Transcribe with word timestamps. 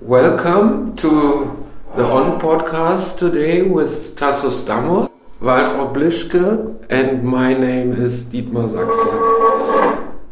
Welcome 0.00 0.94
to 0.98 1.68
the 1.96 2.04
On 2.04 2.38
podcast 2.40 3.18
today 3.18 3.62
with 3.62 4.16
Tasso 4.16 4.50
Stamos, 4.50 5.10
Waltraud 5.40 5.92
Blischke, 5.92 6.86
and 6.88 7.24
my 7.24 7.52
name 7.52 7.92
is 7.92 8.26
Dietmar 8.26 8.70
Sachse. 8.70 9.31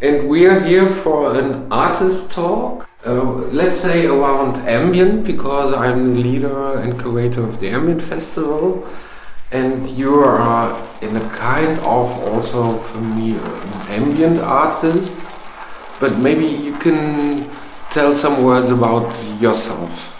And 0.02 0.30
we 0.30 0.46
are 0.46 0.60
here 0.60 0.88
for 0.88 1.38
an 1.38 1.70
artist 1.70 2.32
talk, 2.32 2.88
uh, 3.04 3.22
let's 3.52 3.80
say 3.80 4.06
around 4.06 4.56
ambient, 4.66 5.26
because 5.26 5.74
I'm 5.74 6.14
the 6.14 6.20
leader 6.22 6.78
and 6.78 6.98
curator 6.98 7.42
of 7.44 7.60
the 7.60 7.68
Ambient 7.68 8.00
Festival. 8.00 8.88
And 9.52 9.86
you 9.90 10.14
are 10.20 10.88
in 11.02 11.16
a 11.16 11.28
kind 11.28 11.78
of 11.80 12.08
also 12.28 12.78
for 12.78 13.00
me 13.02 13.32
an 13.32 14.02
ambient 14.02 14.38
artist, 14.38 15.36
but 16.00 16.16
maybe 16.16 16.46
you 16.46 16.72
can 16.78 17.50
tell 17.90 18.14
some 18.14 18.42
words 18.42 18.70
about 18.70 19.12
yourself. 19.38 20.16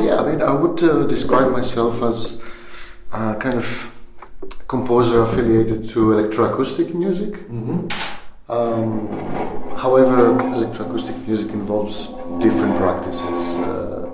Yeah, 0.00 0.20
I 0.20 0.30
mean, 0.30 0.40
I 0.40 0.47
would 0.60 0.82
uh, 0.82 1.06
describe 1.14 1.50
myself 1.52 2.02
as 2.02 2.42
a 3.12 3.34
kind 3.44 3.56
of 3.56 3.68
composer 4.68 5.22
affiliated 5.22 5.80
to 5.92 5.98
electroacoustic 6.16 6.94
music. 6.94 7.32
Um, 8.56 9.08
however, 9.76 10.18
electroacoustic 10.58 11.16
music 11.26 11.50
involves 11.52 11.96
different 12.44 12.76
practices 12.76 13.42
uh, 13.68 14.08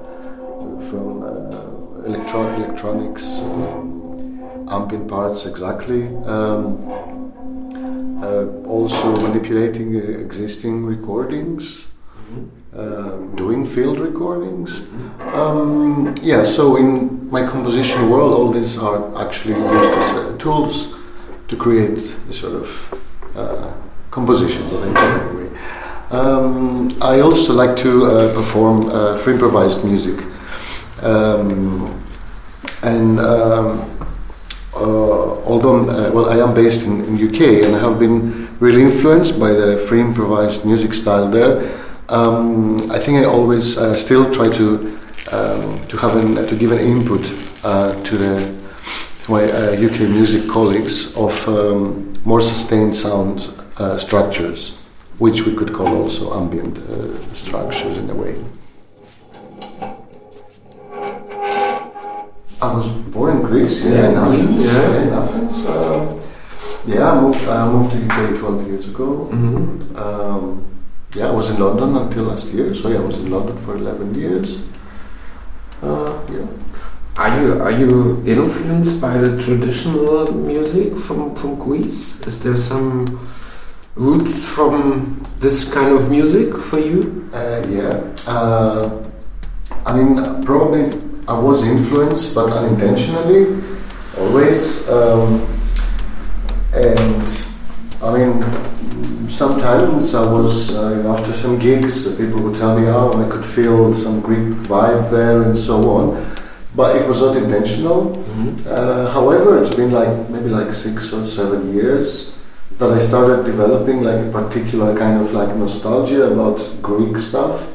from 0.89 1.23
uh, 1.23 2.07
electro- 2.09 2.53
electronics, 2.61 3.25
um, 3.43 4.67
ambient 4.71 5.07
parts 5.09 5.47
exactly, 5.47 6.03
um, 6.35 6.65
uh, 8.23 8.47
also 8.67 9.07
manipulating 9.27 9.95
existing 10.27 10.85
recordings. 10.85 11.87
Um, 12.77 13.37
doing 13.37 13.65
field 13.65 14.01
recordings. 14.01 14.91
Um, 15.33 16.13
yeah, 16.23 16.43
so 16.43 16.75
in 16.77 17.31
my 17.31 17.47
composition 17.47 18.11
world, 18.11 18.33
all 18.33 18.51
these 18.51 18.77
are 18.77 19.17
actually 19.17 19.55
used 19.55 19.95
as 19.95 20.13
uh, 20.17 20.37
tools 20.39 20.97
to 21.47 21.57
create 21.57 21.99
the 22.27 22.33
sort 22.33 22.55
of 22.55 23.03
uh, 23.37 23.73
compositions 24.11 24.73
that 24.73 24.83
I 24.83 24.87
enjoy 24.89 25.29
anyway. 25.29 25.59
Um, 26.11 26.89
I 27.01 27.21
also 27.21 27.55
like 27.55 27.77
to 27.77 28.07
uh, 28.07 28.35
perform 28.35 28.89
uh, 28.89 29.19
free 29.19 29.35
improvised 29.35 29.85
music. 29.85 30.19
Um, 31.01 32.03
and 32.83 33.21
um, 33.21 33.89
uh, 34.75 35.41
although 35.47 35.89
uh, 35.89 36.11
well, 36.13 36.29
I 36.29 36.39
am 36.39 36.53
based 36.55 36.89
in, 36.89 37.05
in 37.05 37.29
UK 37.29 37.65
and 37.65 37.77
I 37.77 37.79
have 37.79 38.01
been 38.01 38.49
really 38.59 38.83
influenced 38.83 39.39
by 39.39 39.51
the 39.53 39.79
free 39.79 40.01
improvised 40.01 40.67
music 40.67 40.93
style 40.93 41.29
there. 41.29 41.84
Um, 42.09 42.91
I 42.91 42.99
think 42.99 43.19
I 43.19 43.25
always 43.25 43.79
uh, 43.79 43.95
still 43.95 44.31
try 44.31 44.49
to 44.51 44.99
um, 45.33 45.79
to 45.89 45.97
have 45.97 46.17
an, 46.17 46.47
to 46.47 46.57
give 46.57 46.71
an 46.73 46.79
input 46.81 47.23
uh, 47.65 47.95
to 48.03 48.17
the 48.19 48.55
to 49.25 49.33
my 49.33 49.45
uh, 49.45 49.73
UK 49.73 50.01
music 50.11 50.49
colleagues 50.51 51.17
of 51.17 51.33
um, 51.49 52.13
more 52.25 52.43
sustained 52.43 52.95
sound 52.95 53.49
uh, 53.79 53.97
structures, 53.97 54.77
which 55.19 55.47
we 55.47 55.55
could 55.57 55.73
call 55.73 55.89
also 56.03 56.35
ambient 56.39 56.79
uh, 56.79 57.17
structures 57.35 57.97
in 57.99 58.11
a 58.11 58.15
way. 58.15 58.35
I 62.61 62.73
was 62.75 62.89
born 62.89 63.37
in 63.39 63.43
Greece, 63.43 63.83
yeah, 63.85 64.11
in 64.11 64.17
Athens. 64.17 64.67
Yeah. 64.67 64.73
yeah, 64.91 65.03
in 65.03 65.13
Athens. 65.13 65.67
Um, 65.67 66.21
yeah, 66.87 67.11
I 67.13 67.21
moved, 67.21 67.49
I 67.49 67.67
moved 67.73 67.91
to 67.93 67.97
UK 68.07 68.39
12 68.39 68.67
years 68.69 68.89
ago. 68.89 69.29
Mhm. 69.33 69.97
Um, 69.99 70.65
yeah, 71.17 71.29
I 71.29 71.31
was 71.31 71.51
in 71.51 71.61
London 71.61 71.97
until 71.97 72.25
last 72.25 72.53
year, 72.53 72.75
so 72.75 72.89
yeah, 72.89 72.99
I 72.99 73.05
was 73.05 73.21
in 73.21 73.31
London 73.31 73.57
for 73.59 73.77
11 73.77 74.15
years. 74.15 74.67
Uh, 75.83 76.27
yeah. 76.33 76.47
Are 77.17 77.41
you 77.41 77.63
are 77.63 77.71
you 77.71 78.23
influenced 78.27 79.01
by 79.01 79.17
the 79.19 79.41
traditional 79.41 80.33
music 80.35 80.99
from 80.99 81.37
from 81.37 81.55
Greece? 81.55 82.27
Is 82.27 82.43
there 82.43 82.57
some 82.57 83.07
roots 83.95 84.45
from 84.45 85.23
this 85.39 85.73
kind 85.73 85.95
of 85.95 86.11
music 86.11 86.57
for 86.57 86.81
you? 86.81 87.31
Uh, 87.33 87.63
yeah. 87.69 88.03
Uh, 88.27 89.05
I 89.87 89.95
mean, 89.95 90.43
probably 90.43 90.91
I 91.29 91.39
was 91.39 91.65
influenced, 91.65 92.35
but 92.35 92.51
unintentionally, 92.51 93.63
always. 94.19 94.89
Um, 94.89 95.47
and 96.75 97.44
I 98.05 98.13
mean, 98.19 99.29
sometimes 99.29 100.15
I 100.15 100.31
was, 100.31 100.77
uh, 100.77 100.91
you 100.91 101.03
know, 101.03 101.13
after 101.13 101.33
some 101.33 101.59
gigs, 101.59 102.07
uh, 102.07 102.15
people 102.19 102.43
would 102.43 102.55
tell 102.55 102.79
me, 102.79 102.87
oh, 102.87 103.11
I 103.13 103.31
could 103.31 103.45
feel 103.45 103.95
some 103.95 104.21
Greek 104.21 104.53
vibe 104.69 105.11
there 105.11 105.43
and 105.43 105.57
so 105.57 105.89
on. 105.89 106.37
But 106.77 106.97
it 106.97 107.09
was 107.09 107.23
not 107.23 107.35
intentional. 107.37 108.13
Uh, 108.69 109.11
however, 109.11 109.59
it's 109.59 109.75
been 109.75 109.91
like 109.91 110.29
maybe 110.29 110.51
like 110.51 110.75
six 110.75 111.15
or 111.15 111.25
seven 111.25 111.75
years 111.75 112.37
that 112.79 112.91
I 112.91 113.01
started 113.01 113.47
developing 113.47 114.03
like 114.03 114.27
a 114.27 114.31
particular 114.31 114.95
kind 114.99 115.21
of 115.21 115.33
like 115.33 115.57
nostalgia 115.57 116.31
about 116.31 116.61
Greek 116.83 117.17
stuff. 117.17 117.73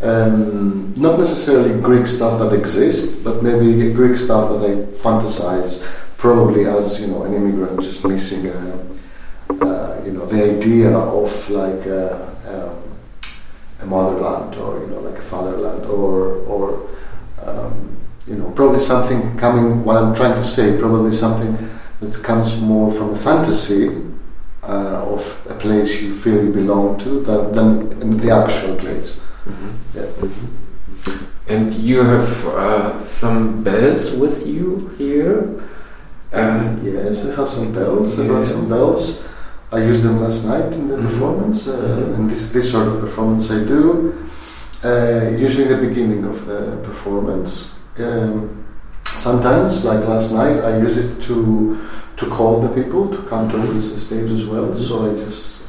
Um, 0.00 0.92
not 0.96 1.20
necessarily 1.20 1.80
Greek 1.80 2.06
stuff 2.06 2.40
that 2.40 2.52
exists, 2.52 3.22
but 3.22 3.44
maybe 3.44 3.92
Greek 3.92 4.16
stuff 4.16 4.50
that 4.50 4.62
I 4.64 4.74
fantasize, 5.02 5.86
probably 6.16 6.66
as 6.66 7.00
you 7.00 7.08
know 7.08 7.22
an 7.22 7.34
immigrant 7.34 7.80
just 7.82 8.04
missing 8.06 8.50
a, 8.50 8.95
uh, 9.50 10.00
you 10.04 10.12
know 10.12 10.26
the 10.26 10.56
idea 10.56 10.96
of 10.96 11.50
like 11.50 11.86
a, 11.86 12.26
um, 12.48 12.82
a 13.80 13.86
motherland 13.86 14.54
or 14.56 14.80
you 14.80 14.86
know 14.88 15.00
like 15.00 15.18
a 15.18 15.22
fatherland 15.22 15.84
or 15.86 16.36
or 16.46 16.88
um, 17.44 17.96
you 18.26 18.34
know 18.36 18.50
probably 18.50 18.80
something 18.80 19.36
coming. 19.38 19.84
What 19.84 19.96
I'm 19.96 20.14
trying 20.14 20.34
to 20.34 20.44
say, 20.46 20.78
probably 20.78 21.12
something 21.12 21.56
that 22.00 22.22
comes 22.22 22.60
more 22.60 22.92
from 22.92 23.14
a 23.14 23.16
fantasy 23.16 23.88
uh, 24.62 25.04
of 25.14 25.46
a 25.48 25.54
place 25.54 26.02
you 26.02 26.12
feel 26.14 26.44
you 26.44 26.52
belong 26.52 26.98
to 27.00 27.20
than, 27.20 27.52
than 27.52 28.02
in 28.02 28.16
the 28.18 28.30
actual 28.30 28.76
place. 28.76 29.22
Yeah. 29.94 30.06
And 31.48 31.72
you 31.74 32.02
have 32.02 32.46
uh, 32.46 33.00
some 33.02 33.62
bells 33.62 34.12
with 34.16 34.46
you 34.46 34.88
here. 34.98 35.62
Uh, 36.32 36.74
Yes, 36.82 37.24
I 37.24 37.36
have 37.36 37.48
some 37.48 37.72
bells. 37.72 38.18
I 38.18 38.26
brought 38.26 38.46
Yeah. 38.46 38.52
some 38.52 38.68
bells. 38.68 39.28
I 39.72 39.78
used 39.78 40.04
them 40.04 40.22
last 40.22 40.46
night 40.46 40.72
in 40.72 40.88
the 40.88 40.96
Mhm. 40.96 41.02
performance, 41.08 41.66
uh, 41.68 41.72
Mhm. 41.72 42.14
and 42.14 42.30
this 42.30 42.52
this 42.52 42.70
sort 42.70 42.86
of 42.88 43.00
performance 43.00 43.50
I 43.50 43.60
do. 43.64 44.12
Uh, 44.84 45.30
usually 45.44 45.64
in 45.64 45.72
the 45.80 45.86
beginning 45.88 46.24
of 46.24 46.46
the 46.46 46.60
performance. 46.88 47.52
Um, 47.98 48.50
sometimes, 49.04 49.84
like 49.84 50.06
last 50.06 50.32
night, 50.32 50.58
I 50.64 50.78
use 50.86 50.96
it 50.96 51.20
to 51.28 51.36
to 52.16 52.26
call 52.26 52.60
the 52.60 52.68
people 52.68 53.02
to 53.08 53.18
come 53.28 53.50
to 53.50 53.56
Mhm. 53.56 53.74
the 53.94 53.98
stage 54.00 54.30
as 54.32 54.46
well. 54.46 54.68
So 54.76 54.94
I 55.06 55.24
just 55.26 55.64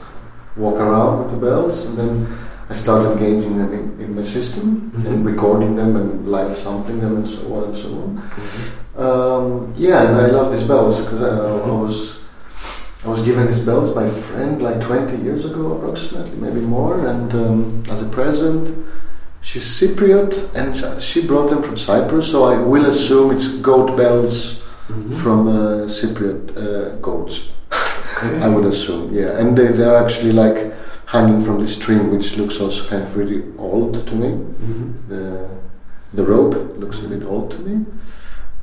walk 0.56 0.78
around 0.80 1.14
with 1.20 1.32
the 1.32 1.38
bells, 1.48 1.86
and 1.88 1.98
then 1.98 2.28
I 2.70 2.74
start 2.76 3.02
engaging 3.06 3.58
them 3.58 3.72
in, 3.80 3.86
in 4.06 4.16
my 4.16 4.24
system 4.24 4.92
Mhm. 4.96 5.08
and 5.08 5.26
recording 5.26 5.76
them 5.76 5.96
and 5.96 6.10
live 6.32 6.56
sampling 6.56 7.00
them 7.02 7.16
and 7.18 7.28
so 7.28 7.42
on 7.56 7.64
and 7.70 7.78
so 7.84 7.90
on. 8.04 8.10
Um, 9.06 9.68
yeah, 9.76 10.00
and 10.08 10.16
I 10.26 10.28
love 10.38 10.52
these 10.52 10.64
bells 10.64 11.02
because 11.02 11.22
I, 11.22 11.32
I 11.70 11.74
was 11.84 12.20
I 13.06 13.10
was 13.10 13.22
given 13.24 13.46
these 13.48 13.64
bells 13.64 13.92
by 13.94 14.04
a 14.06 14.10
friend 14.12 14.62
like 14.62 14.82
20 14.82 15.18
years 15.18 15.46
ago, 15.46 15.74
approximately, 15.78 16.36
maybe 16.38 16.60
more, 16.62 17.06
and 17.08 17.32
um, 17.34 17.84
as 17.90 18.02
a 18.02 18.10
present. 18.10 18.86
She's 19.42 19.64
Cypriot, 19.66 20.54
and 20.56 21.02
she 21.02 21.26
brought 21.26 21.50
them 21.50 21.64
from 21.64 21.78
Cyprus, 21.78 22.30
so 22.32 22.44
I 22.46 22.60
will 22.60 22.86
assume 22.88 23.32
it's 23.32 23.58
goat 23.60 23.96
bells 23.96 24.64
Mhm. 24.90 25.14
from 25.16 25.48
uh, 25.48 25.88
Cypriot 25.88 26.42
uh, 26.58 26.96
goats. 27.02 27.52
Okay. 28.18 28.42
I 28.46 28.48
would 28.50 28.66
assume, 28.66 29.14
yeah, 29.14 29.38
and 29.40 29.56
they, 29.58 29.68
they're 29.68 29.98
actually 29.98 30.32
like 30.34 30.74
hanging 31.06 31.40
from 31.42 31.60
the 31.60 31.68
string, 31.68 32.12
which 32.12 32.38
looks 32.38 32.60
also 32.60 32.88
kind 32.90 33.04
of 33.04 33.16
really 33.16 33.44
old 33.58 33.94
to 34.08 34.16
me 34.16 34.30
Mhm. 34.30 34.94
the 35.10 35.22
the 36.14 36.24
rope 36.24 36.56
looks 36.80 37.04
a 37.06 37.08
bit 37.08 37.24
old 37.24 37.52
to 37.52 37.60
me 37.68 37.86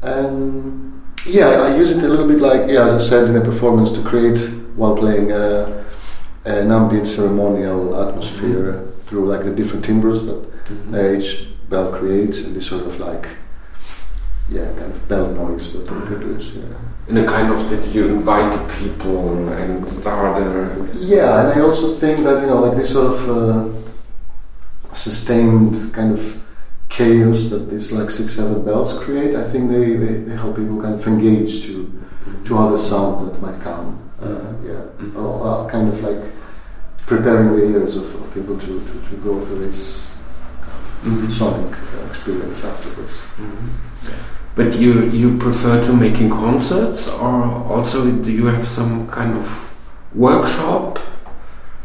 and 0.02 0.92
yeah 1.26 1.48
I, 1.48 1.76
use 1.76 1.90
it 1.90 2.02
a 2.02 2.08
little 2.08 2.26
bit 2.28 2.40
like 2.40 2.68
yeah 2.68 2.86
as 2.86 2.92
I 2.92 2.98
said 3.10 3.28
in 3.28 3.36
a 3.36 3.40
performance 3.40 3.92
to 3.92 4.02
create 4.02 4.38
while 4.76 4.96
playing 4.96 5.32
uh, 5.32 5.82
an 6.44 6.70
ambient 6.70 7.06
ceremonial 7.06 7.94
atmosphere 8.08 8.84
through 9.04 9.26
like 9.28 9.44
the 9.44 9.54
different 9.54 9.84
timbres 9.84 10.26
that 10.26 10.40
Mhm. 10.64 10.94
uh, 10.94 11.18
each 11.18 11.48
bell 11.68 11.92
creates 11.92 12.44
and 12.46 12.56
this 12.56 12.66
sort 12.66 12.86
of 12.86 12.98
like 13.00 13.28
yeah 14.50 14.66
kind 14.78 14.92
of 14.92 15.08
bell 15.08 15.28
noise 15.28 15.72
that 15.72 15.84
they 15.88 16.00
produce. 16.06 16.52
Yeah. 16.56 16.62
In 17.08 17.18
a 17.18 17.26
kind 17.26 17.52
of 17.52 17.68
that 17.70 17.94
you 17.94 18.08
invite 18.08 18.50
the 18.52 18.64
people 18.80 19.48
and 19.48 19.88
start 19.88 20.40
a 20.42 20.88
Yeah, 20.98 21.40
and 21.40 21.48
I 21.58 21.62
also 21.62 21.88
think 21.88 22.24
that 22.24 22.40
you 22.42 22.46
know 22.46 22.60
like 22.66 22.76
this 22.78 22.92
sort 22.92 23.12
of 23.12 23.18
uh, 23.28 23.68
sustained 24.94 25.74
kind 25.92 26.12
of 26.12 26.43
chaos 26.88 27.50
that 27.50 27.70
these 27.70 27.92
like 27.92 28.10
six 28.10 28.32
seven 28.32 28.64
bells 28.64 28.98
create. 28.98 29.34
I 29.34 29.44
think 29.44 29.70
they, 29.70 29.94
they, 29.96 30.14
they 30.26 30.36
help 30.36 30.56
people 30.56 30.80
kind 30.80 30.94
of 30.94 31.06
engage 31.06 31.64
to 31.66 31.90
to 32.46 32.58
other 32.58 32.78
sound 32.78 33.26
that 33.26 33.40
might 33.42 33.60
come. 33.60 33.98
Uh, 34.20 34.52
yeah, 34.64 34.80
Mhm. 34.98 35.16
or, 35.16 35.46
uh, 35.46 35.68
kind 35.68 35.88
of 35.88 36.00
like 36.02 36.22
preparing 37.06 37.48
the 37.48 37.62
ears 37.78 37.96
of, 37.96 38.14
of 38.14 38.32
people 38.32 38.56
to, 38.58 38.66
to, 38.80 39.10
to 39.10 39.16
go 39.22 39.38
through 39.44 39.58
this 39.66 40.06
Mhm. 41.04 41.30
sonic 41.30 41.72
uh, 41.72 42.06
experience 42.08 42.64
afterwards. 42.64 43.22
Mhm. 43.38 43.68
But 44.56 44.78
you 44.78 44.92
you 45.10 45.36
prefer 45.36 45.82
to 45.84 45.92
making 45.92 46.30
concerts, 46.30 47.08
or 47.08 47.42
also 47.74 48.10
do 48.10 48.30
you 48.30 48.46
have 48.46 48.64
some 48.66 49.06
kind 49.08 49.36
of 49.36 49.74
workshop 50.14 50.98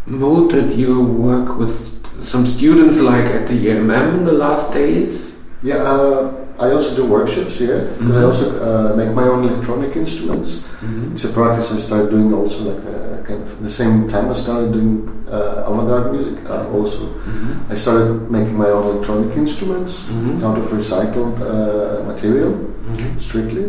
mode 0.06 0.52
that 0.52 0.76
you 0.78 1.02
work 1.04 1.58
with 1.58 1.99
some 2.24 2.46
students, 2.46 3.02
like 3.02 3.26
at 3.26 3.48
the 3.48 3.54
EMM 3.68 4.20
in 4.20 4.26
the 4.26 4.34
last 4.34 4.74
days? 4.74 5.40
Yeah, 5.64 5.76
uh, 5.78 6.32
I 6.60 6.72
also 6.72 6.96
do 6.96 7.06
workshops 7.06 7.58
here. 7.58 7.90
But 8.02 8.16
I 8.16 8.22
Mhm. 8.22 8.28
also 8.28 8.46
uh, 8.60 8.96
make 8.96 9.12
my 9.14 9.24
own 9.28 9.44
electronic 9.44 9.96
instruments. 9.96 10.50
Mhm. 10.82 11.12
It's 11.12 11.24
a 11.26 11.30
practice 11.30 11.72
I 11.72 11.80
started 11.80 12.10
doing 12.12 12.34
also 12.34 12.60
like 12.72 12.84
uh, 12.86 13.24
kind 13.28 13.42
of 13.42 13.50
the 13.64 13.70
same 13.70 14.08
time 14.10 14.30
I 14.30 14.36
started 14.36 14.72
doing 14.74 15.08
uh, 15.32 15.68
avant-garde 15.70 16.12
music. 16.16 16.38
Uh, 16.50 16.66
also, 16.78 17.02
Mhm. 17.30 17.72
I 17.74 17.76
started 17.76 18.32
making 18.32 18.58
my 18.58 18.70
own 18.76 18.86
electronic 18.92 19.32
instruments 19.38 19.92
Mhm. 20.10 20.44
out 20.46 20.58
of 20.58 20.66
recycled 20.80 21.36
uh, 21.42 22.04
material, 22.12 22.52
Mhm. 22.90 23.20
strictly. 23.20 23.66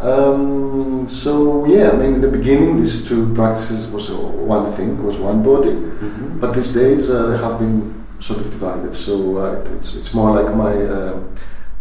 Um, 0.00 1.08
so 1.08 1.64
yeah, 1.66 1.90
I 1.90 1.96
mean, 1.96 2.14
in 2.14 2.20
the 2.20 2.28
beginning, 2.30 2.76
these 2.80 3.06
two 3.08 3.34
practices 3.34 3.88
was 3.90 4.10
one 4.10 4.70
thing, 4.72 5.02
was 5.02 5.18
one 5.18 5.42
body. 5.42 5.72
Mhm. 5.72 6.40
But 6.40 6.54
these 6.54 6.72
days 6.72 7.10
uh, 7.10 7.26
they 7.30 7.38
have 7.38 7.58
been 7.58 7.94
sort 8.20 8.40
of 8.40 8.50
divided. 8.50 8.94
So 8.94 9.38
uh, 9.38 9.64
it's, 9.76 9.94
it's 9.96 10.14
more 10.14 10.30
like 10.40 10.54
my, 10.54 10.72
uh, 10.72 11.18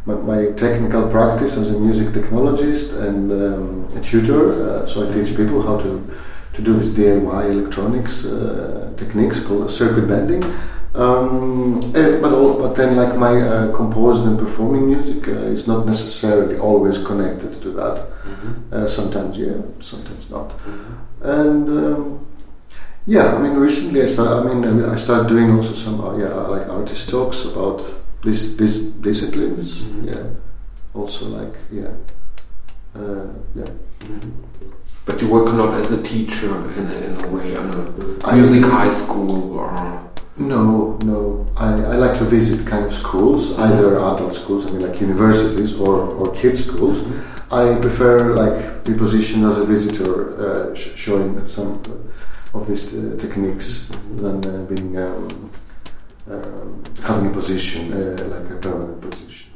my 0.05 0.15
my 0.15 0.51
technical 0.53 1.07
practice 1.09 1.57
as 1.57 1.69
a 1.75 1.79
music 1.79 2.07
technologist 2.09 2.97
and 3.07 3.31
um, 3.31 3.87
a 3.95 4.01
tutor. 4.01 4.41
Uh, 4.53 4.87
so 4.87 5.07
I 5.07 5.11
teach 5.13 5.35
people 5.37 5.61
how 5.61 5.77
to 5.77 6.01
to 6.53 6.61
do 6.63 6.73
this 6.73 6.95
DIY 6.97 7.51
electronics 7.51 8.25
uh, 8.25 8.91
techniques 8.97 9.39
called 9.45 9.69
circuit 9.71 10.07
bending. 10.07 10.43
Um, 10.97 11.79
eh, 11.95 12.17
but 12.19 12.33
all, 12.33 12.59
but 12.59 12.75
then 12.75 12.95
like 12.95 13.15
my 13.17 13.39
uh, 13.39 13.75
composed 13.75 14.25
and 14.27 14.37
performing 14.39 14.87
music 14.87 15.27
uh, 15.27 15.53
is 15.53 15.67
not 15.67 15.85
necessarily 15.85 16.57
always 16.57 16.97
connected 17.05 17.53
to 17.61 17.69
that. 17.79 17.97
Mhm. 18.25 18.73
Uh, 18.73 18.87
sometimes 18.87 19.37
yeah, 19.37 19.61
sometimes 19.79 20.29
not. 20.31 20.49
Mhm. 20.65 20.95
And 21.21 21.69
um, 21.69 22.19
yeah, 23.05 23.35
I 23.35 23.37
mean, 23.41 23.53
recently 23.59 24.01
I 24.01 24.07
started. 24.07 24.49
I 24.49 24.53
mean, 24.55 24.85
I 24.85 24.97
started 24.97 25.27
doing 25.29 25.51
also 25.55 25.75
some 25.75 26.01
uh, 26.01 26.17
yeah, 26.17 26.33
like 26.33 26.67
artist 26.67 27.09
talks 27.11 27.45
about 27.45 27.81
this 28.23 28.57
these 28.57 28.89
disciplines. 29.01 29.83
Mhm. 29.83 30.05
Yeah, 30.09 30.23
also 30.95 31.25
like 31.27 31.55
yeah, 31.71 31.93
uh, 32.95 33.27
yeah. 33.55 33.69
Mhm. 34.01 34.31
But 35.05 35.21
you 35.21 35.29
work 35.29 35.53
not 35.53 35.73
as 35.75 35.91
a 35.91 36.01
teacher 36.01 36.49
in 36.75 36.85
a, 36.89 36.97
in 37.07 37.13
a 37.23 37.27
way 37.27 37.55
on 37.55 37.69
a 37.69 37.83
I- 38.27 38.35
music 38.35 38.63
high 38.65 38.89
school 38.91 39.53
or. 39.59 40.06
No, 40.39 40.97
no. 41.03 41.47
I, 41.57 41.69
I 41.73 41.95
like 41.95 42.17
to 42.19 42.23
visit 42.23 42.67
kind 42.67 42.85
of 42.85 42.93
schools, 42.93 43.57
either 43.57 43.97
adult 43.97 44.35
schools, 44.35 44.67
I 44.67 44.71
mean 44.71 44.87
like 44.87 45.01
universities 45.01 45.79
or, 45.79 45.99
or 45.99 46.31
kids 46.33 46.65
schools. 46.65 47.03
I 47.51 47.75
prefer 47.81 48.35
like 48.35 48.83
be 48.85 48.93
positioned 48.93 49.45
as 49.45 49.57
a 49.57 49.65
visitor, 49.65 50.71
uh, 50.71 50.75
sh- 50.75 50.95
showing 50.95 51.47
some 51.47 51.81
of 52.53 52.67
these 52.67 52.93
uh, 52.93 53.17
techniques 53.17 53.87
than 54.15 54.45
uh, 54.45 54.63
being 54.65 54.97
um, 54.97 55.49
um, 56.29 56.83
having 57.03 57.27
a 57.31 57.33
position 57.33 57.93
uh, 57.93 58.17
like 58.29 58.51
a 58.51 58.55
permanent 58.57 59.01
position. 59.01 59.53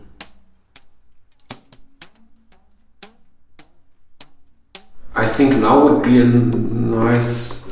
I 5.13 5.27
think 5.27 5.57
now 5.57 5.83
would 5.83 6.01
be 6.03 6.19
a 6.21 6.25
nice 6.25 7.70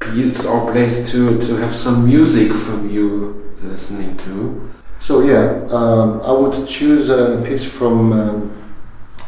piece 0.00 0.46
or 0.46 0.70
place 0.72 1.10
to, 1.12 1.40
to 1.40 1.56
have 1.56 1.74
some 1.74 2.04
music 2.04 2.52
from 2.52 2.88
you 2.88 3.54
listening 3.62 4.16
to. 4.18 4.70
So 4.98 5.20
yeah, 5.20 5.66
um, 5.70 6.20
I 6.22 6.32
would 6.32 6.66
choose 6.66 7.10
a 7.10 7.42
piece 7.46 7.70
from 7.70 8.12
um, 8.12 8.64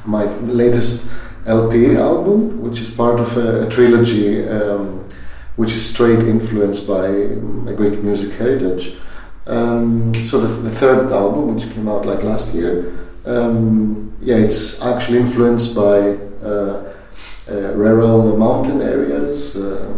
my 0.04 0.24
latest 0.40 1.12
LP 1.46 1.96
album, 1.96 2.60
which 2.60 2.80
is 2.80 2.90
part 2.90 3.20
of 3.20 3.36
a, 3.36 3.66
a 3.66 3.70
trilogy, 3.70 4.46
um, 4.48 5.06
which 5.56 5.72
is 5.72 5.88
straight 5.88 6.20
influenced 6.20 6.86
by 6.86 7.06
a 7.06 7.74
Greek 7.74 8.02
music 8.02 8.36
heritage. 8.38 8.96
Um, 9.46 10.14
so 10.28 10.40
the, 10.40 10.48
the 10.48 10.70
third 10.70 11.12
album, 11.12 11.54
which 11.54 11.70
came 11.72 11.88
out 11.88 12.04
like 12.06 12.22
last 12.22 12.54
year, 12.54 12.92
um, 13.26 14.14
yeah, 14.20 14.36
it's 14.36 14.82
actually 14.82 15.18
influenced 15.18 15.74
by 15.74 16.16
uh, 16.46 16.92
uh, 17.50 17.74
rural 17.74 18.36
mountain 18.36 18.82
areas. 18.82 19.56
Uh, 19.56 19.96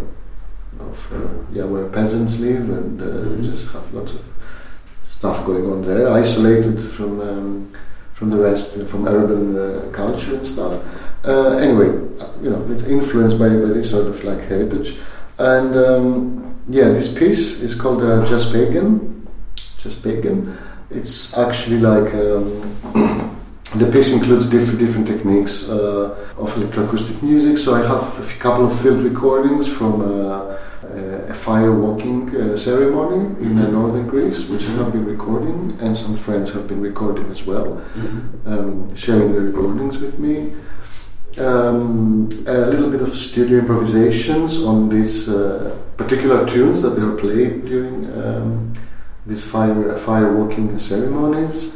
yeah, 1.52 1.64
where 1.64 1.86
peasants 1.86 2.40
live 2.40 2.68
and 2.78 3.00
uh, 3.00 3.04
Mhm. 3.04 3.50
just 3.50 3.72
have 3.72 3.86
lots 3.94 4.12
of 4.14 4.20
stuff 5.10 5.44
going 5.46 5.66
on 5.72 5.82
there, 5.86 6.08
isolated 6.22 6.80
from 6.80 7.20
um, 7.20 7.66
from 8.14 8.30
the 8.30 8.38
rest, 8.38 8.78
uh, 8.78 8.84
from 8.84 9.06
urban 9.06 9.56
uh, 9.56 9.80
culture 9.92 10.34
and 10.36 10.46
stuff. 10.46 10.74
Uh, 11.24 11.56
anyway, 11.66 11.88
uh, 12.20 12.26
you 12.42 12.50
know, 12.50 12.60
it's 12.70 12.86
influenced 12.86 13.38
by, 13.38 13.48
by 13.48 13.70
this 13.76 13.90
sort 13.90 14.06
of 14.06 14.22
like 14.24 14.40
heritage. 14.48 14.98
And 15.38 15.74
um, 15.76 16.54
yeah, 16.68 16.88
this 16.98 17.08
piece 17.18 17.60
is 17.62 17.74
called 17.80 18.02
uh, 18.02 18.24
Just 18.26 18.52
Pagan. 18.52 19.26
Just 19.78 20.04
Pagan. 20.04 20.56
It's 20.90 21.36
actually 21.36 21.80
like 21.80 22.12
um, 22.14 22.44
the 23.80 23.88
piece 23.92 24.12
includes 24.12 24.48
different 24.50 24.78
different 24.78 25.06
techniques 25.08 25.68
uh, 25.68 26.14
of 26.38 26.48
electroacoustic 26.58 27.22
music. 27.22 27.58
So 27.58 27.74
I 27.74 27.82
have 27.92 28.02
a 28.20 28.38
couple 28.38 28.66
of 28.66 28.72
field 28.80 29.02
recordings 29.02 29.66
from. 29.68 29.94
A 31.32 31.34
fire 31.34 31.72
walking 31.72 32.28
uh, 32.36 32.56
ceremony 32.56 33.24
in 33.40 33.58
uh, 33.58 33.66
Mhm. 33.66 33.72
northern 33.72 34.06
Greece, 34.08 34.48
which 34.50 34.68
I 34.68 34.72
Mhm. 34.72 34.78
have 34.84 34.92
been 34.92 35.06
recording, 35.06 35.72
and 35.80 35.96
some 35.96 36.16
friends 36.16 36.52
have 36.52 36.66
been 36.68 36.82
recording 36.82 37.26
as 37.30 37.46
well, 37.46 37.78
Mhm. 37.96 38.20
um, 38.52 38.94
sharing 38.94 39.32
their 39.32 39.42
recordings 39.52 39.98
with 39.98 40.18
me. 40.18 40.52
Um, 41.38 42.28
a 42.46 42.66
little 42.72 42.90
bit 42.90 43.00
of 43.00 43.08
studio 43.14 43.58
improvisations 43.60 44.62
on 44.64 44.90
these 44.90 45.30
uh, 45.30 45.70
particular 45.96 46.44
tunes 46.44 46.82
that 46.82 46.90
they 46.96 47.02
were 47.02 47.16
played 47.16 47.64
during 47.64 48.06
um, 48.22 48.72
these 49.26 49.42
fire 49.42 49.96
fire 49.96 50.30
walking 50.34 50.78
ceremonies. 50.78 51.72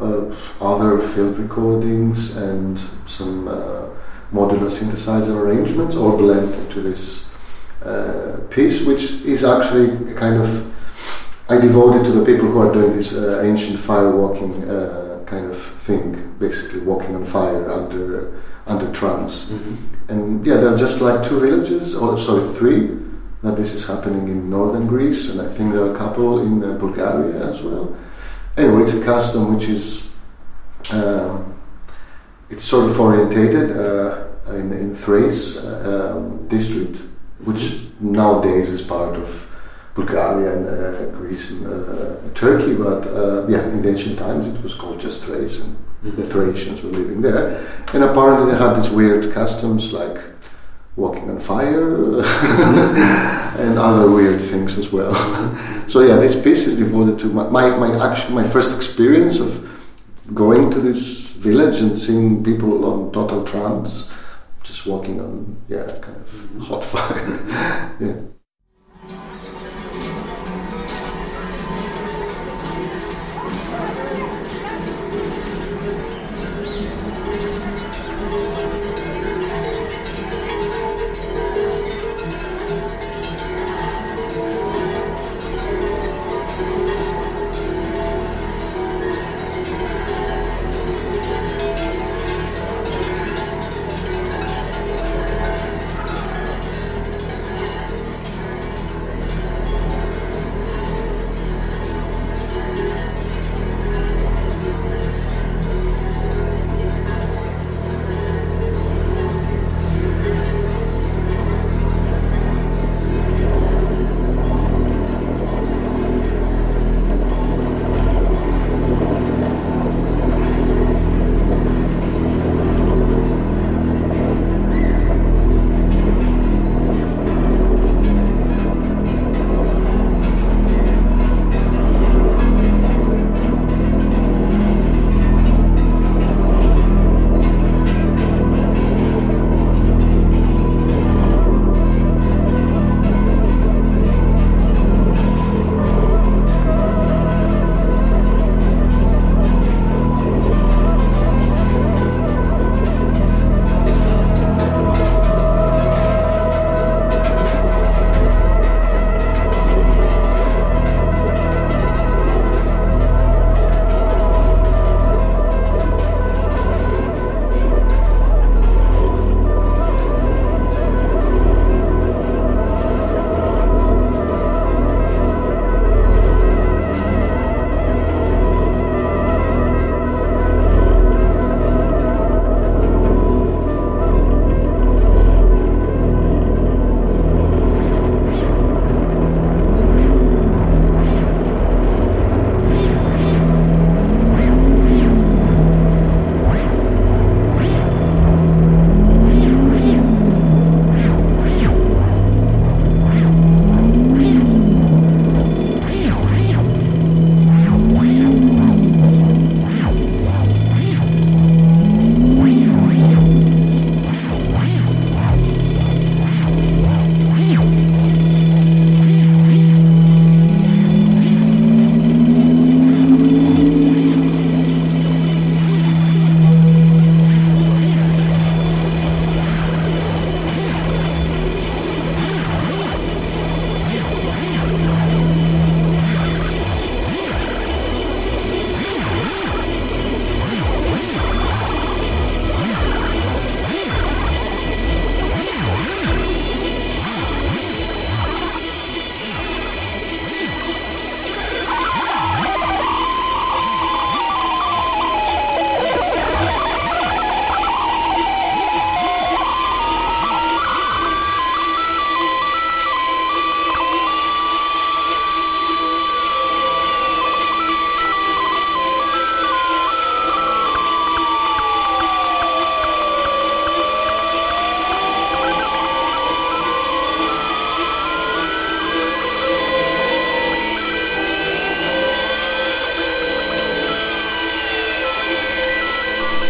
Uh, 0.00 0.22
other 0.60 0.98
field 0.98 1.38
recordings 1.38 2.36
and 2.36 2.80
some 3.06 3.46
uh, 3.48 3.82
modular 4.34 4.70
synthesizer 4.70 5.36
arrangements, 5.36 5.94
all 5.96 6.16
blend 6.16 6.52
into 6.54 6.80
this 6.80 7.27
piece, 8.50 8.84
which 8.86 9.22
is 9.24 9.44
actually 9.44 10.12
a 10.12 10.14
kind 10.14 10.40
of 10.42 10.48
I 11.50 11.58
devoted 11.58 12.04
to 12.04 12.12
the 12.12 12.24
people 12.24 12.46
who 12.48 12.58
are 12.60 12.72
doing 12.72 12.94
this 12.94 13.14
uh, 13.16 13.40
ancient 13.42 13.78
fire 13.80 14.10
walking 14.10 14.52
uh, 14.68 15.20
kind 15.24 15.46
of 15.46 15.56
thing, 15.56 16.34
basically 16.38 16.80
walking 16.80 17.16
on 17.16 17.24
fire 17.24 17.70
under 17.70 18.32
under 18.66 18.92
trance. 18.92 19.50
Mhm. 19.50 19.76
And 20.08 20.46
yeah, 20.46 20.56
there 20.60 20.74
are 20.74 20.76
just 20.76 21.00
like 21.00 21.26
two 21.26 21.40
villages, 21.40 21.96
or 21.96 22.18
sorry, 22.18 22.46
three. 22.48 22.98
That 23.42 23.56
this 23.56 23.72
is 23.74 23.86
happening 23.86 24.28
in 24.28 24.50
northern 24.50 24.86
Greece, 24.88 25.30
and 25.30 25.40
I 25.40 25.48
think 25.48 25.72
there 25.72 25.84
are 25.84 25.94
a 25.94 25.96
couple 25.96 26.40
in 26.40 26.62
uh, 26.64 26.76
Bulgaria 26.76 27.50
as 27.50 27.62
well. 27.62 27.94
Anyway, 28.56 28.82
it's 28.82 28.94
a 28.94 29.04
custom 29.04 29.54
which 29.54 29.68
is 29.68 30.10
um, 30.92 31.54
it's 32.50 32.64
sort 32.64 32.90
of 32.90 32.98
orientated 32.98 33.70
uh, 33.70 34.24
in, 34.54 34.72
in 34.72 34.94
Thrace 34.94 35.64
uh, 35.64 36.16
um, 36.16 36.48
district, 36.48 36.98
which 37.44 37.86
nowadays 38.00 38.70
is 38.70 38.82
part 38.82 39.16
of 39.16 39.44
Bulgaria 39.94 40.56
and 40.56 40.66
uh, 40.68 41.18
Greece 41.18 41.50
and 41.50 41.66
uh, 41.66 42.16
Turkey. 42.34 42.74
But 42.74 43.06
uh, 43.06 43.46
yeah, 43.48 43.64
in 43.68 43.82
the 43.82 43.88
ancient 43.88 44.18
times 44.18 44.46
it 44.46 44.62
was 44.62 44.74
called 44.74 45.00
just 45.00 45.24
Thrace, 45.24 45.62
and 45.62 45.76
the 46.02 46.24
Thracians 46.24 46.82
were 46.82 46.90
living 46.90 47.20
there. 47.22 47.64
And 47.94 48.04
apparently 48.04 48.52
they 48.52 48.58
had 48.58 48.80
these 48.80 48.90
weird 48.90 49.32
customs 49.32 49.92
like 49.92 50.18
walking 50.96 51.30
on 51.30 51.38
fire 51.38 52.20
and 53.62 53.78
other 53.78 54.10
weird 54.10 54.42
things 54.42 54.78
as 54.78 54.92
well. 54.92 55.14
so 55.88 56.00
yeah, 56.00 56.16
this 56.16 56.42
piece 56.42 56.66
is 56.66 56.76
devoted 56.76 57.18
to 57.20 57.26
my 57.26 57.48
my, 57.48 57.76
my 57.76 58.10
actual 58.10 58.34
my 58.34 58.46
first 58.46 58.76
experience 58.76 59.40
of 59.40 59.50
going 60.34 60.70
to 60.70 60.80
this 60.80 61.32
village 61.32 61.80
and 61.80 61.98
seeing 61.98 62.44
people 62.44 62.84
on 62.84 63.12
total 63.12 63.44
trance, 63.44 64.12
just 64.68 64.86
walking 64.86 65.20
on 65.20 65.56
yeah 65.68 65.86
kind 66.00 66.16
of 66.16 66.58
hot 66.68 66.84
fire. 66.92 67.96
yeah. 68.00 68.20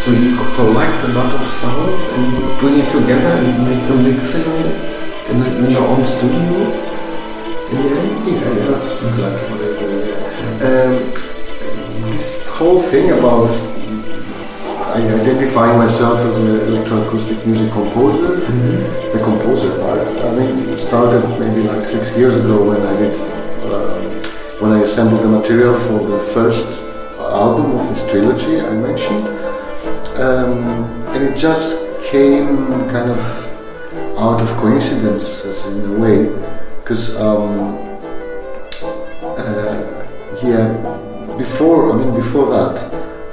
So 0.09 0.15
you 0.15 0.35
collect 0.55 1.03
a 1.03 1.07
lot 1.09 1.31
of 1.31 1.43
sounds 1.43 2.07
and 2.13 2.59
bring 2.59 2.79
it 2.79 2.89
together 2.89 3.29
and 3.29 3.63
make 3.63 3.87
the 3.87 3.93
mixing 3.93 4.41
in, 5.29 5.65
in 5.65 5.69
your 5.69 5.85
own 5.85 6.03
studio? 6.03 6.65
In 7.69 7.75
the 7.77 7.99
end? 7.99 8.25
Yeah, 8.25 8.33
yeah, 8.33 8.71
that's 8.71 9.03
exactly 9.03 9.51
what 9.51 9.61
I 9.61 9.79
do. 9.79 9.87
Yeah. 10.09 10.65
Um, 10.65 12.09
this 12.09 12.49
whole 12.49 12.81
thing 12.81 13.11
about 13.11 13.51
I 14.97 15.21
identify 15.21 15.77
myself 15.77 16.17
as 16.21 16.37
an 16.39 16.47
electroacoustic 16.71 17.45
music 17.45 17.71
composer. 17.71 18.47
Mm-hmm. 18.47 19.15
The 19.15 19.23
composer 19.23 19.77
part, 19.77 20.07
I 20.07 20.33
mean, 20.33 20.69
it 20.69 20.79
started 20.79 21.21
maybe 21.39 21.67
like 21.67 21.85
six 21.85 22.17
years 22.17 22.35
ago 22.35 22.67
when 22.67 22.81
I 22.81 22.95
did, 22.97 23.13
uh, 23.13 24.59
when 24.59 24.71
I 24.71 24.81
assembled 24.81 25.21
the 25.21 25.27
material 25.27 25.79
for 25.81 25.99
the 25.99 26.19
first 26.33 26.89
album 27.19 27.77
of 27.77 27.87
this 27.89 28.09
trilogy 28.09 28.59
I 28.59 28.71
mentioned. 28.71 29.48
Um, 30.19 30.67
and 31.15 31.23
it 31.29 31.37
just 31.37 31.87
came 32.03 32.67
kind 32.89 33.09
of 33.09 33.19
out 34.17 34.41
of 34.41 34.49
coincidence 34.57 35.45
in 35.65 35.95
a 35.95 35.99
way, 35.99 36.27
because 36.79 37.15
um, 37.15 37.79
uh, 39.23 40.39
yeah, 40.43 40.67
before 41.37 41.93
I 41.93 41.95
mean 41.95 42.13
before 42.13 42.49
that, 42.49 42.75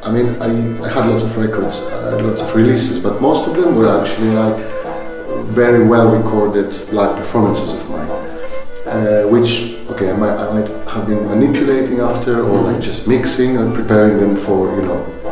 I 0.04 0.12
mean, 0.12 0.28
I, 0.40 0.46
I 0.84 0.88
had 0.88 1.10
lots 1.10 1.24
of 1.24 1.36
records, 1.36 1.80
I 1.80 2.12
had 2.12 2.24
lots 2.24 2.40
of 2.40 2.54
releases, 2.54 3.02
but 3.02 3.20
most 3.20 3.48
of 3.48 3.56
them 3.56 3.74
were 3.74 3.88
actually 4.00 4.30
like 4.30 4.56
very 5.46 5.84
well 5.84 6.14
recorded 6.16 6.72
live 6.92 7.16
performances 7.16 7.74
of 7.74 7.90
mine. 7.90 8.10
Uh, 8.86 9.24
which, 9.24 9.74
okay, 9.90 10.12
I 10.12 10.16
might, 10.16 10.36
I 10.36 10.60
might 10.60 10.68
have 10.88 11.08
been 11.08 11.26
manipulating 11.26 11.98
after 11.98 12.44
or 12.44 12.60
like 12.60 12.80
just 12.80 13.08
mixing 13.08 13.56
and 13.56 13.74
preparing 13.74 14.18
them 14.18 14.36
for, 14.36 14.72
you 14.76 14.82
know, 14.82 15.25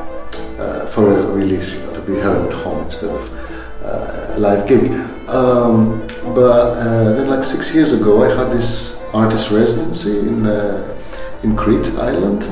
for 0.94 1.10
a 1.12 1.26
release, 1.26 1.82
to 1.92 2.00
be 2.02 2.14
heard 2.14 2.46
at 2.46 2.52
home 2.52 2.84
instead 2.84 3.10
of 3.10 3.84
uh, 3.84 4.36
a 4.36 4.38
live 4.38 4.68
gig. 4.68 4.92
Um, 5.28 6.06
but 6.34 6.78
uh, 6.78 7.12
then, 7.16 7.28
like 7.28 7.42
six 7.42 7.74
years 7.74 7.92
ago, 7.92 8.22
I 8.22 8.34
had 8.34 8.52
this 8.56 9.02
artist 9.12 9.50
residency 9.50 10.20
in, 10.20 10.46
uh, 10.46 10.96
in 11.42 11.56
Crete 11.56 11.92
Island. 11.96 12.44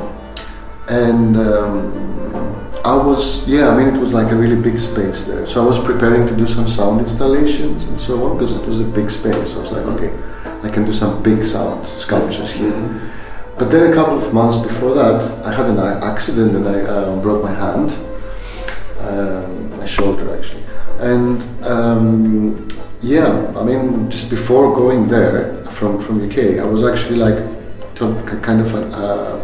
And 0.88 1.36
um, 1.36 2.02
I 2.84 2.96
was 2.96 3.48
yeah 3.48 3.68
I 3.68 3.76
mean 3.76 3.94
it 3.94 4.00
was 4.00 4.12
like 4.12 4.32
a 4.32 4.34
really 4.34 4.60
big 4.60 4.78
space 4.78 5.26
there. 5.28 5.46
So 5.46 5.62
I 5.62 5.66
was 5.66 5.78
preparing 5.78 6.26
to 6.26 6.34
do 6.34 6.48
some 6.48 6.68
sound 6.68 7.00
installations 7.00 7.86
and 7.86 8.00
so 8.00 8.24
on 8.24 8.36
because 8.36 8.56
it 8.56 8.66
was 8.66 8.80
a 8.80 8.84
big 8.84 9.08
space. 9.08 9.52
So 9.52 9.58
I 9.58 9.62
was 9.62 9.72
like 9.72 9.86
okay 9.94 10.12
I 10.64 10.68
can 10.68 10.84
do 10.84 10.92
some 10.92 11.22
big 11.22 11.44
sound 11.44 11.86
sculptures 11.86 12.52
here. 12.52 12.72
Mm-hmm. 12.72 13.58
but 13.58 13.70
then 13.70 13.92
a 13.92 13.94
couple 13.94 14.18
of 14.18 14.34
months 14.34 14.58
before 14.66 14.94
that 14.94 15.22
I 15.44 15.52
had 15.52 15.66
an 15.66 15.78
accident 16.02 16.56
and 16.56 16.66
I 16.66 16.78
um, 16.94 17.22
broke 17.22 17.44
my 17.44 17.52
hand 17.52 17.90
um, 19.10 19.78
my 19.78 19.86
shoulder 19.86 20.36
actually 20.36 20.62
and 21.00 21.42
um, 21.64 22.68
yeah 23.00 23.52
I 23.56 23.64
mean 23.64 24.10
just 24.10 24.30
before 24.30 24.74
going 24.74 25.08
there 25.08 25.64
from 25.66 26.00
from 26.00 26.14
UK 26.26 26.58
I 26.58 26.64
was 26.64 26.84
actually 26.84 27.16
like 27.16 27.38
kind 28.42 28.60
of 28.60 28.74
uh, 28.74 29.38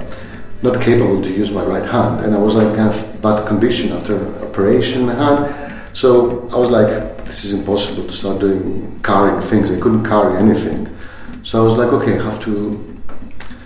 not 0.62 0.82
capable 0.82 1.22
to 1.22 1.30
use 1.30 1.50
my 1.50 1.62
right 1.62 1.84
hand, 1.84 2.24
and 2.24 2.34
I 2.34 2.38
was 2.38 2.56
like 2.56 2.74
kind 2.74 2.88
of 2.88 3.22
bad 3.22 3.46
condition 3.46 3.92
after 3.92 4.14
operation 4.44 5.02
in 5.02 5.16
hand. 5.16 5.54
So 5.96 6.48
I 6.52 6.56
was 6.56 6.70
like, 6.70 7.24
this 7.24 7.44
is 7.44 7.52
impossible 7.52 8.04
to 8.06 8.12
start 8.12 8.40
doing 8.40 9.00
carrying 9.02 9.40
things. 9.40 9.70
I 9.70 9.78
couldn't 9.78 10.04
carry 10.04 10.36
anything. 10.36 10.88
So 11.42 11.62
I 11.62 11.64
was 11.64 11.76
like, 11.76 11.92
okay, 11.92 12.18
I 12.18 12.22
have 12.22 12.40
to. 12.44 12.84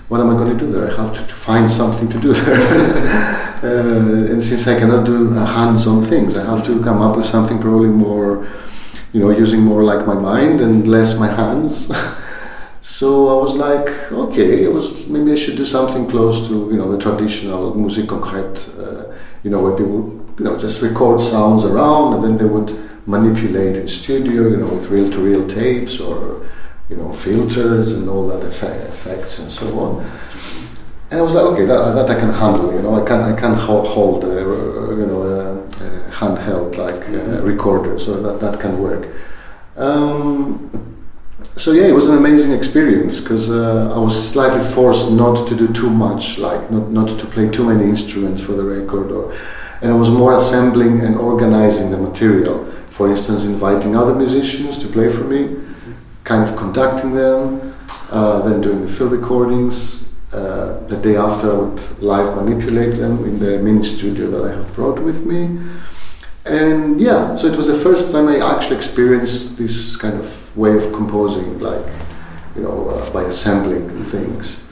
What 0.09 0.21
am 0.21 0.29
I 0.29 0.35
going 0.35 0.57
to 0.57 0.65
do 0.65 0.71
there? 0.71 0.91
I 0.91 1.03
have 1.03 1.15
to, 1.15 1.27
to 1.27 1.35
find 1.35 1.71
something 1.71 2.09
to 2.11 2.21
do 2.21 2.33
there. 2.35 3.49
uh, 3.63 4.33
and 4.33 4.43
since 4.43 4.67
I 4.67 4.79
cannot 4.79 5.07
do 5.07 5.37
uh, 5.37 5.45
hands-on 5.45 6.05
things, 6.05 6.37
I 6.37 6.45
have 6.45 6.65
to 6.67 6.83
come 6.83 7.01
up 7.01 7.17
with 7.17 7.27
something 7.27 7.61
probably 7.61 7.89
more, 7.89 8.47
you 9.13 9.21
know, 9.21 9.31
using 9.31 9.61
more 9.61 9.85
like 9.85 10.07
my 10.07 10.15
mind 10.15 10.61
and 10.61 10.89
less 10.89 11.19
my 11.19 11.29
hands. 11.29 11.91
So 12.83 13.29
I 13.29 13.41
was 13.41 13.55
like, 13.55 14.11
okay, 14.11 14.65
it 14.65 14.73
was 14.73 15.09
maybe 15.09 15.31
I 15.31 15.37
should 15.37 15.57
do 15.57 15.65
something 15.65 16.11
close 16.11 16.49
to 16.49 16.69
you 16.69 16.77
know 16.77 16.91
the 16.91 16.99
traditional 16.99 17.77
musique 17.77 18.09
concrète, 18.09 18.59
uh, 18.77 19.15
you 19.45 19.51
know, 19.51 19.63
where 19.63 19.77
people 19.77 20.19
you 20.37 20.45
know 20.45 20.59
just 20.59 20.83
record 20.83 21.21
sounds 21.21 21.65
around 21.65 22.15
and 22.15 22.25
then 22.25 22.37
they 22.39 22.45
would 22.45 22.77
manipulate 23.07 23.77
in 23.77 23.87
studio, 23.87 24.49
you 24.49 24.57
know, 24.57 24.67
with 24.75 24.91
reel-to-reel 24.91 25.47
tapes 25.47 26.01
or 26.01 26.45
you 26.89 26.97
know 26.97 27.13
filters 27.13 27.97
and 27.97 28.09
all 28.09 28.27
that 28.27 28.45
effect, 28.45 28.83
effects 28.89 29.39
and 29.39 29.53
so 29.53 29.79
on. 29.79 30.05
And 31.13 31.21
I 31.21 31.25
was 31.25 31.35
like, 31.35 31.45
okay, 31.45 31.67
that, 31.67 31.93
that 31.95 32.09
I 32.09 32.19
can 32.19 32.33
handle. 32.33 32.73
You 32.73 32.81
know, 32.81 32.95
I 32.95 33.07
can 33.07 33.21
I 33.21 33.39
can 33.39 33.53
hold, 33.53 34.25
a, 34.25 34.29
you 34.29 35.07
know 35.07 35.23
a, 35.25 35.59
a 35.59 36.11
handheld 36.11 36.79
like 36.79 37.07
a 37.07 37.43
recorder, 37.43 37.99
so 38.01 38.23
that 38.23 38.41
that 38.41 38.59
can 38.59 38.81
work. 38.81 39.09
Um, 39.77 40.71
so 41.55 41.73
yeah, 41.73 41.85
it 41.85 41.93
was 41.93 42.09
an 42.09 42.17
amazing 42.17 42.53
experience 42.53 43.21
because 43.21 43.51
uh, 43.51 43.95
I 43.95 43.99
was 43.99 44.17
slightly 44.33 44.65
forced 44.65 45.13
not 45.13 45.47
to 45.49 45.55
do 45.55 45.69
too 45.75 45.91
much, 45.91 46.39
like 46.39 46.71
not, 46.71 46.91
not 46.91 47.21
to 47.21 47.27
play 47.27 47.51
too 47.51 47.67
many 47.67 47.85
instruments 47.91 48.41
for 48.41 48.53
the 48.53 48.65
record, 48.65 49.13
or 49.13 49.35
and 49.83 49.93
I 49.93 49.95
was 49.95 50.09
more 50.09 50.35
assembling 50.35 51.03
and 51.03 51.17
organizing 51.17 51.91
the 51.91 51.99
material. 51.99 52.65
For 52.89 53.11
instance, 53.11 53.45
inviting 53.45 53.97
other 53.97 54.15
musicians 54.15 54.79
to 54.79 54.89
play 54.89 55.11
for 55.11 55.25
me, 55.25 55.61
kind 56.25 56.43
of 56.49 56.57
conducting 56.57 57.13
them, 57.13 57.75
uh, 58.11 58.41
then 58.49 58.63
doing 58.63 58.87
the 58.87 58.91
field 58.91 59.13
recordings. 59.13 60.02
Uh, 60.33 60.81
the 60.87 60.97
day 60.97 61.15
after, 61.17 61.53
I 61.53 61.57
would 61.57 62.03
live 62.03 62.37
manipulate 62.37 62.99
them 62.99 63.23
in 63.25 63.39
the 63.39 63.59
mini 63.59 63.85
studio 63.85 64.31
that 64.31 64.51
I 64.51 64.57
have 64.57 64.75
brought 64.75 64.99
with 64.99 65.27
me. 65.27 65.61
And 66.47 66.99
yeah, 66.99 67.37
so 67.37 67.49
it 67.49 67.57
was 67.57 67.69
the 67.69 67.79
first 67.79 68.13
time 68.13 68.29
I 68.29 68.39
actually 68.39 68.77
experienced 68.77 69.59
this 69.59 69.95
kind 69.97 70.19
of 70.19 70.57
way 70.57 70.75
of 70.75 70.91
composing, 70.95 71.59
like 71.61 71.85
you 72.57 72.63
know, 72.63 72.89
uh, 72.89 73.11
by 73.13 73.25
assembling 73.25 73.91
things. 74.05 74.67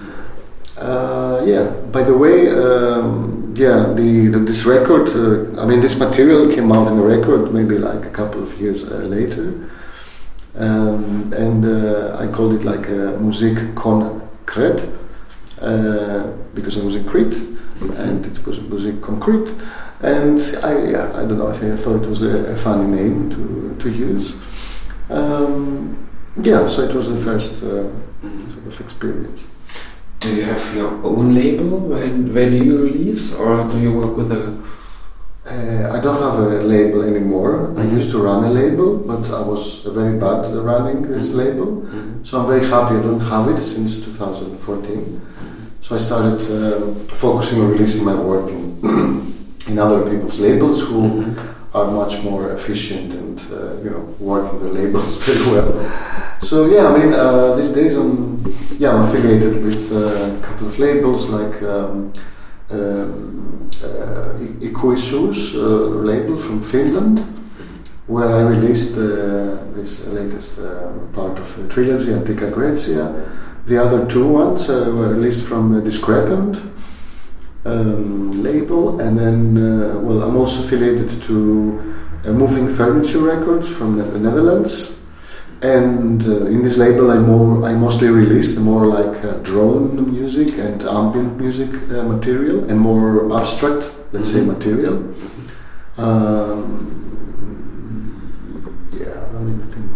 Uh, 0.78 1.42
yeah. 1.44 1.68
By 1.92 2.04
the 2.04 2.16
way, 2.16 2.48
um, 2.50 3.52
yeah, 3.54 3.92
the, 3.92 4.28
the, 4.28 4.38
this 4.38 4.64
record. 4.64 5.10
Uh, 5.10 5.60
I 5.60 5.66
mean, 5.66 5.80
this 5.80 5.98
material 5.98 6.50
came 6.54 6.72
out 6.72 6.90
in 6.90 6.98
a 6.98 7.02
record 7.02 7.52
maybe 7.52 7.76
like 7.76 8.06
a 8.06 8.10
couple 8.10 8.42
of 8.42 8.58
years 8.58 8.90
uh, 8.90 8.96
later, 8.96 9.68
um, 10.56 11.34
and 11.34 11.66
uh, 11.66 12.16
I 12.18 12.28
called 12.28 12.54
it 12.54 12.64
like 12.64 12.88
a 12.88 13.18
musique 13.20 13.74
concrète 13.74 14.88
uh, 15.60 16.32
because 16.54 16.78
I 16.78 16.84
was 16.84 16.96
in 16.96 17.04
Crete, 17.04 17.36
and 17.96 18.24
it 18.26 18.46
was 18.46 18.60
musique 18.60 19.02
concrete. 19.02 19.52
And 20.02 20.40
I, 20.62 20.84
yeah, 20.86 21.12
I 21.14 21.26
don't 21.26 21.38
know. 21.38 21.48
I, 21.48 21.52
think 21.52 21.74
I 21.74 21.76
thought 21.76 22.02
it 22.02 22.08
was 22.08 22.22
a, 22.22 22.52
a 22.52 22.56
funny 22.56 22.88
name 22.90 23.30
to 23.30 23.76
to 23.80 23.90
use. 23.90 24.34
Um, 25.10 26.08
yeah, 26.42 26.68
so 26.68 26.82
it 26.82 26.94
was 26.94 27.12
the 27.12 27.20
first 27.20 27.64
uh, 27.64 27.90
sort 28.22 28.66
of 28.66 28.80
experience. 28.80 29.42
Do 30.20 30.34
you 30.34 30.42
have 30.42 30.74
your 30.74 30.92
own 31.04 31.34
label 31.34 31.78
when, 31.78 32.32
when 32.32 32.52
you 32.52 32.82
release, 32.82 33.34
or 33.34 33.66
do 33.68 33.80
you 33.80 33.92
work 33.92 34.16
with 34.16 34.30
a? 34.32 34.60
Uh, 35.46 35.96
I 35.96 36.00
don't 36.00 36.20
have 36.20 36.38
a 36.38 36.62
label 36.62 37.02
anymore. 37.02 37.74
I 37.76 37.84
used 37.84 38.10
to 38.12 38.22
run 38.22 38.44
a 38.44 38.50
label, 38.50 38.98
but 38.98 39.30
I 39.30 39.40
was 39.40 39.84
very 39.86 40.18
bad 40.18 40.44
at 40.44 40.62
running 40.62 41.02
this 41.02 41.28
mm-hmm. 41.28 41.38
label. 41.38 41.66
Mm-hmm. 41.66 42.24
So 42.24 42.40
I'm 42.40 42.46
very 42.46 42.66
happy 42.66 42.96
I 42.96 43.02
don't 43.02 43.20
have 43.20 43.48
it 43.48 43.58
since 43.58 44.04
2014. 44.04 45.20
So 45.90 45.96
I 45.96 45.98
started 45.98 46.40
um, 46.52 46.94
focusing 47.08 47.60
on 47.60 47.70
releasing 47.72 48.04
my 48.04 48.14
work 48.14 48.48
in, 48.48 48.78
in 49.66 49.76
other 49.76 50.08
people's 50.08 50.38
labels 50.38 50.86
who 50.86 51.00
mm-hmm 51.02 51.50
are 51.72 51.90
much 51.90 52.22
more 52.24 52.52
efficient 52.52 53.14
and 53.14 53.38
uh, 53.52 53.76
you 53.82 53.90
know 53.90 54.14
working 54.18 54.58
their 54.58 54.72
labels 54.80 55.16
very 55.24 55.40
well. 55.52 55.72
So 56.40 56.66
yeah, 56.66 56.88
I 56.88 56.98
mean 56.98 57.12
uh, 57.12 57.54
these 57.54 57.70
days 57.70 57.94
I'm 57.94 58.42
yeah 58.78 58.90
I'm 58.94 59.02
affiliated 59.02 59.62
with 59.64 59.92
uh, 59.92 60.36
a 60.36 60.40
couple 60.42 60.66
of 60.66 60.78
labels 60.78 61.28
like 61.28 61.62
um, 61.62 62.12
um, 62.70 63.70
uh, 63.84 64.34
Ikuisuus 64.60 65.54
uh, 65.54 65.60
label 66.10 66.36
from 66.36 66.62
Finland, 66.62 67.20
where 68.08 68.28
I 68.28 68.42
released 68.42 68.96
this 68.96 70.06
latest 70.08 70.58
uh, 70.58 70.90
part 71.12 71.38
of 71.38 71.56
the 71.56 71.68
trilogy 71.68 72.12
Antica 72.12 72.50
Graecia. 72.50 73.14
The 73.70 73.80
other 73.80 74.04
two 74.04 74.26
ones 74.26 74.66
were 74.68 75.14
released 75.14 75.46
from 75.46 75.80
Discrepant 75.84 76.60
um, 77.64 78.32
label, 78.42 78.98
and 78.98 79.16
then 79.16 79.56
uh, 79.56 79.96
well, 80.00 80.24
I'm 80.24 80.34
also 80.34 80.64
affiliated 80.64 81.08
to 81.28 81.94
uh, 82.24 82.32
Moving 82.32 82.74
Furniture 82.74 83.20
Records 83.20 83.70
from 83.70 83.96
the, 83.96 84.02
the 84.02 84.18
Netherlands. 84.18 84.98
And 85.62 86.20
uh, 86.26 86.46
in 86.46 86.64
this 86.64 86.78
label, 86.78 87.12
I 87.12 87.18
more 87.18 87.64
I 87.64 87.74
mostly 87.74 88.08
release 88.08 88.58
more 88.58 88.86
like 88.86 89.24
uh, 89.24 89.34
drone 89.44 90.10
music 90.10 90.58
and 90.58 90.82
ambient 90.82 91.38
music 91.38 91.70
uh, 91.92 92.02
material 92.02 92.68
and 92.68 92.80
more 92.80 93.32
abstract, 93.40 93.88
let's 94.10 94.32
mm-hmm. 94.32 94.50
say, 94.50 94.52
material. 94.52 94.96
Um, 95.96 96.90
yeah, 98.98 99.28
I 99.32 99.38
mean, 99.38 99.62
I 99.62 99.66
think. 99.72 99.90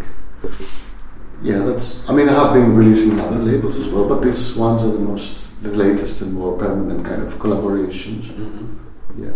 Yeah, 1.44 1.58
that's. 1.58 2.08
I 2.08 2.14
mean, 2.14 2.28
I 2.28 2.32
have 2.32 2.54
been 2.54 2.74
releasing 2.74 3.20
other 3.20 3.38
labels 3.38 3.76
as 3.76 3.88
well, 3.88 4.08
but 4.08 4.22
these 4.22 4.56
ones 4.56 4.82
are 4.82 4.92
the 4.92 4.98
most 4.98 5.62
the 5.62 5.70
latest 5.70 6.22
and 6.22 6.34
more 6.34 6.56
permanent 6.58 7.04
kind 7.04 7.22
of 7.22 7.34
collaborations. 7.34 8.24
Mm-hmm. 8.24 9.24
Yeah. 9.24 9.32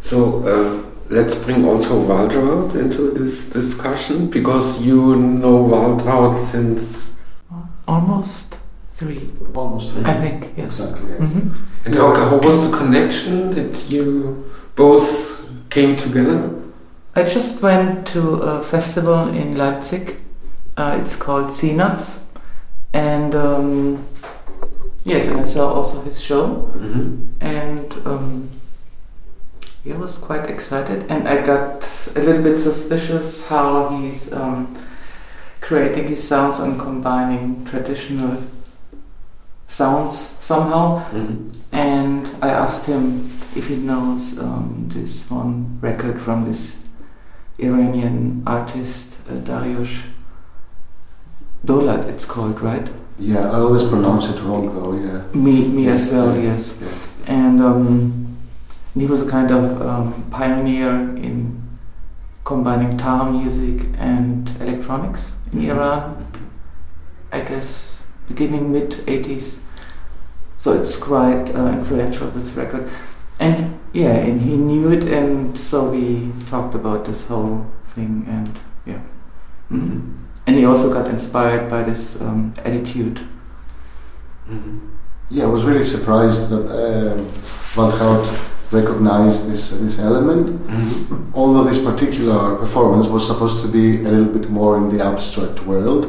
So 0.00 0.18
uh, 0.46 0.90
let's 1.10 1.34
bring 1.44 1.64
also 1.64 2.02
Waltraud 2.06 2.74
into 2.76 3.10
this 3.10 3.50
discussion 3.50 4.30
because 4.30 4.80
you 4.80 5.16
know 5.16 5.64
Waltraud 5.64 6.38
since 6.38 7.20
almost 7.86 8.58
three. 8.90 9.30
Almost 9.54 9.92
three. 9.92 10.04
I 10.04 10.14
think 10.14 10.52
yes. 10.56 10.80
Exactly. 10.80 11.10
Yeah. 11.10 11.26
hmm 11.26 11.64
and 11.84 11.94
how, 11.94 12.14
how 12.14 12.36
was 12.36 12.70
the 12.70 12.76
connection 12.76 13.54
that 13.54 13.90
you 13.90 14.44
both 14.76 15.48
came 15.70 15.96
together? 15.96 16.54
I 17.14 17.22
just 17.22 17.62
went 17.62 18.06
to 18.08 18.34
a 18.36 18.62
festival 18.62 19.28
in 19.28 19.56
Leipzig. 19.56 20.16
Uh, 20.78 20.96
it's 21.00 21.16
called 21.16 21.50
Synapse, 21.50 22.24
and 22.92 23.34
um, 23.34 24.06
yes, 25.02 25.26
and 25.26 25.40
I 25.40 25.44
saw 25.44 25.72
also 25.74 26.02
his 26.02 26.22
show, 26.22 26.70
Mm-hmm. 26.78 27.26
and 27.40 28.06
um, 28.06 28.48
he 29.82 29.92
was 29.92 30.16
quite 30.18 30.48
excited, 30.48 31.10
and 31.10 31.26
I 31.26 31.42
got 31.42 31.82
a 32.14 32.20
little 32.20 32.44
bit 32.44 32.58
suspicious 32.58 33.48
how 33.48 33.88
he's 33.88 34.32
um, 34.32 34.70
creating 35.60 36.06
his 36.06 36.22
sounds 36.22 36.60
and 36.60 36.78
combining 36.78 37.64
traditional 37.64 38.40
sounds 39.66 40.16
somehow. 40.38 41.02
Mm-hmm. 41.10 41.74
And 41.74 42.30
I 42.40 42.50
asked 42.50 42.86
him 42.86 43.28
if 43.56 43.66
he 43.66 43.74
knows 43.74 44.38
um, 44.38 44.86
this 44.94 45.28
one 45.28 45.80
record 45.80 46.22
from 46.22 46.44
this 46.44 46.84
Iranian 47.58 48.44
artist 48.46 49.26
uh, 49.28 49.32
Dariush 49.42 50.02
Dolat. 51.64 52.04
It's 52.08 52.24
called 52.24 52.60
right. 52.60 52.88
Yeah, 53.18 53.50
I 53.50 53.56
always 53.56 53.84
pronounce 53.84 54.28
it 54.30 54.40
wrong 54.42 54.72
though. 54.74 54.94
Yeah. 54.94 55.24
Me, 55.34 55.66
me 55.68 55.88
as 55.88 56.06
well. 56.08 56.34
Yeah. 56.36 56.42
Yes. 56.52 56.78
Yeah. 56.80 57.34
and 57.34 57.60
um, 57.60 58.36
he 58.94 59.06
was 59.06 59.22
a 59.22 59.28
kind 59.28 59.50
of 59.50 59.82
um, 59.82 60.24
pioneer 60.30 60.90
in 61.16 61.62
combining 62.44 62.96
tar 62.96 63.30
music 63.30 63.88
and 63.98 64.50
electronics 64.60 65.32
in 65.52 65.68
Iran. 65.68 66.26
I 67.32 67.42
guess 67.42 68.04
beginning 68.28 68.72
mid 68.72 68.90
80s. 69.06 69.60
So 70.56 70.72
it's 70.72 70.96
quite 70.96 71.54
uh, 71.54 71.68
influential 71.72 72.30
this 72.30 72.52
record, 72.54 72.88
and 73.38 73.78
yeah, 73.92 74.10
and 74.14 74.40
he 74.40 74.56
knew 74.56 74.90
it, 74.90 75.04
and 75.04 75.58
so 75.58 75.90
we 75.90 76.32
talked 76.48 76.74
about 76.74 77.04
this 77.04 77.26
whole 77.28 77.64
thing, 77.94 78.24
and 78.28 78.58
yeah, 78.84 79.00
hmm 79.68 80.14
and 80.48 80.56
he 80.56 80.64
also 80.64 80.90
got 80.92 81.06
inspired 81.08 81.68
by 81.68 81.82
this 81.82 82.20
um, 82.22 82.52
attitude. 82.64 83.16
Mm-hmm. 84.50 84.78
Yeah, 85.30 85.44
I 85.44 85.48
was 85.48 85.64
really 85.64 85.84
surprised 85.84 86.48
that 86.50 86.64
um, 86.64 87.18
Waltraud 87.76 88.24
recognized 88.72 89.46
this 89.50 89.70
this 89.78 89.98
element. 89.98 90.46
Mm-hmm. 90.66 91.32
Although 91.34 91.64
this 91.64 91.78
particular 91.90 92.56
performance 92.56 93.06
was 93.08 93.26
supposed 93.26 93.60
to 93.64 93.68
be 93.68 93.98
a 94.06 94.08
little 94.08 94.32
bit 94.32 94.48
more 94.50 94.76
in 94.78 94.88
the 94.96 95.04
abstract 95.04 95.66
world, 95.66 96.06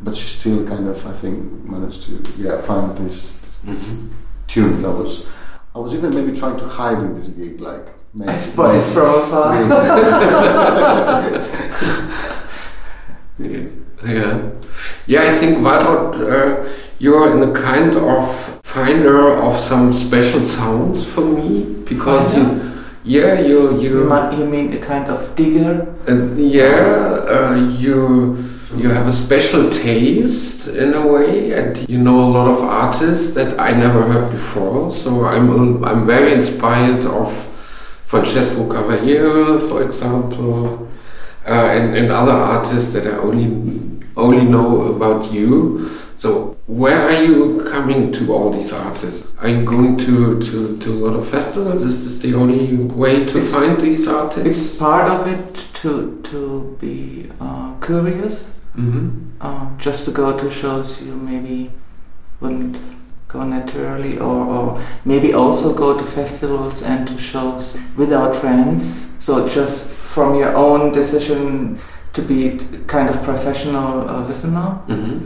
but 0.00 0.16
she 0.16 0.26
still 0.26 0.64
kind 0.66 0.88
of, 0.88 1.06
I 1.06 1.12
think, 1.12 1.36
managed 1.64 2.02
to 2.06 2.12
yeah 2.38 2.60
find 2.62 2.96
this 2.96 3.38
this, 3.44 3.58
this 3.68 3.90
Mhm. 3.90 4.08
tune 4.48 4.82
that 4.82 4.90
was. 5.02 5.26
I 5.74 5.78
was 5.78 5.94
even 5.94 6.10
maybe 6.14 6.32
trying 6.36 6.56
to 6.58 6.66
hide 6.78 6.98
in 7.06 7.14
this 7.14 7.28
gig, 7.28 7.60
like 7.60 7.86
maybe, 8.14 8.30
I 8.30 8.36
spotted 8.36 8.84
from 8.94 9.08
afar. 9.20 9.52
Yeah. 13.38 13.68
Yeah, 14.04 14.50
yeah. 15.06 15.22
I 15.22 15.30
think 15.30 15.58
Waltraud, 15.58 16.14
uh, 16.16 16.68
you're 16.98 17.32
in 17.36 17.48
a 17.50 17.52
kind 17.52 17.94
of 17.96 18.60
finder 18.64 19.32
of 19.42 19.56
some 19.56 19.92
special 19.92 20.44
sounds 20.44 21.04
for 21.06 21.24
me 21.24 21.84
because 21.88 22.36
you, 22.36 22.72
yeah, 23.04 23.38
you 23.40 23.78
You, 23.80 23.98
you, 24.00 24.04
might, 24.04 24.32
you 24.38 24.44
mean 24.46 24.72
a 24.72 24.78
kind 24.78 25.08
of 25.08 25.34
digger? 25.36 25.86
uh, 26.08 26.34
yeah, 26.36 27.26
uh, 27.28 27.54
you 27.78 28.36
you 28.76 28.88
have 28.88 29.06
a 29.06 29.12
special 29.12 29.68
taste 29.68 30.66
in 30.68 30.94
a 30.94 31.06
way, 31.06 31.52
and 31.52 31.86
you 31.88 31.98
know 31.98 32.20
a 32.24 32.30
lot 32.30 32.48
of 32.50 32.62
artists 32.62 33.34
that 33.34 33.60
I 33.60 33.72
never 33.72 34.02
heard 34.02 34.30
before. 34.32 34.90
So 34.92 35.26
I'm 35.26 35.84
I'm 35.84 36.06
very 36.06 36.32
inspired 36.32 37.04
of 37.04 37.28
Francesco 38.06 38.64
Cavaliere, 38.68 39.58
for 39.68 39.82
example, 39.82 40.88
and, 41.46 41.96
and 41.96 42.10
other 42.12 42.32
artists 42.32 42.92
that 42.94 43.06
I 43.06 43.16
only 43.18 43.46
only 44.16 44.44
know 44.44 44.92
about 44.94 45.32
you. 45.32 45.88
So 46.16 46.56
where 46.66 47.00
are 47.08 47.22
you 47.24 47.66
coming 47.70 48.12
to 48.12 48.32
all 48.32 48.50
these 48.52 48.72
artists? 48.72 49.34
Are 49.38 49.48
you 49.48 49.64
going 49.64 49.96
to, 49.96 50.38
to, 50.38 50.76
to 50.78 50.90
a 50.92 50.98
lot 51.06 51.16
of 51.16 51.26
festivals? 51.28 51.82
This 51.84 51.94
is 51.96 52.22
this 52.22 52.30
the 52.30 52.38
only 52.38 52.76
way 52.76 53.24
to 53.24 53.38
It's- 53.38 53.54
find 53.54 53.80
these 53.80 54.06
artists? 54.06 54.46
It's 54.46 54.76
part 54.78 55.10
of 55.10 55.26
it 55.26 55.54
to 55.82 56.20
to 56.30 56.76
be 56.80 57.28
uh, 57.40 57.74
curious, 57.80 58.50
hmm 58.74 59.08
uh, 59.40 59.66
just 59.78 60.04
to 60.04 60.10
go 60.12 60.36
to 60.38 60.48
shows 60.50 61.02
you 61.02 61.14
maybe 61.16 61.70
wouldn't 62.40 62.78
go 63.32 63.42
naturally, 63.44 64.18
or, 64.18 64.46
or 64.56 64.82
maybe 65.04 65.32
also 65.32 65.74
go 65.74 65.96
to 65.98 66.04
festivals 66.04 66.82
and 66.82 67.06
to 67.08 67.18
shows 67.18 67.78
without 67.96 68.36
friends. 68.36 69.06
So 69.18 69.48
just 69.48 69.96
from 70.14 70.34
your 70.36 70.54
own 70.54 70.92
decision 70.92 71.78
to 72.12 72.22
be 72.22 72.58
kind 72.86 73.08
of 73.08 73.22
professional 73.22 74.08
uh, 74.08 74.26
listener. 74.26 74.78
hmm 74.88 75.18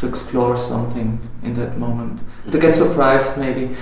to 0.00 0.06
explore 0.08 0.56
something 0.56 1.18
in 1.42 1.52
that 1.54 1.76
moment, 1.76 2.18
to 2.50 2.58
get 2.58 2.74
surprised 2.74 3.36
maybe. 3.36 3.76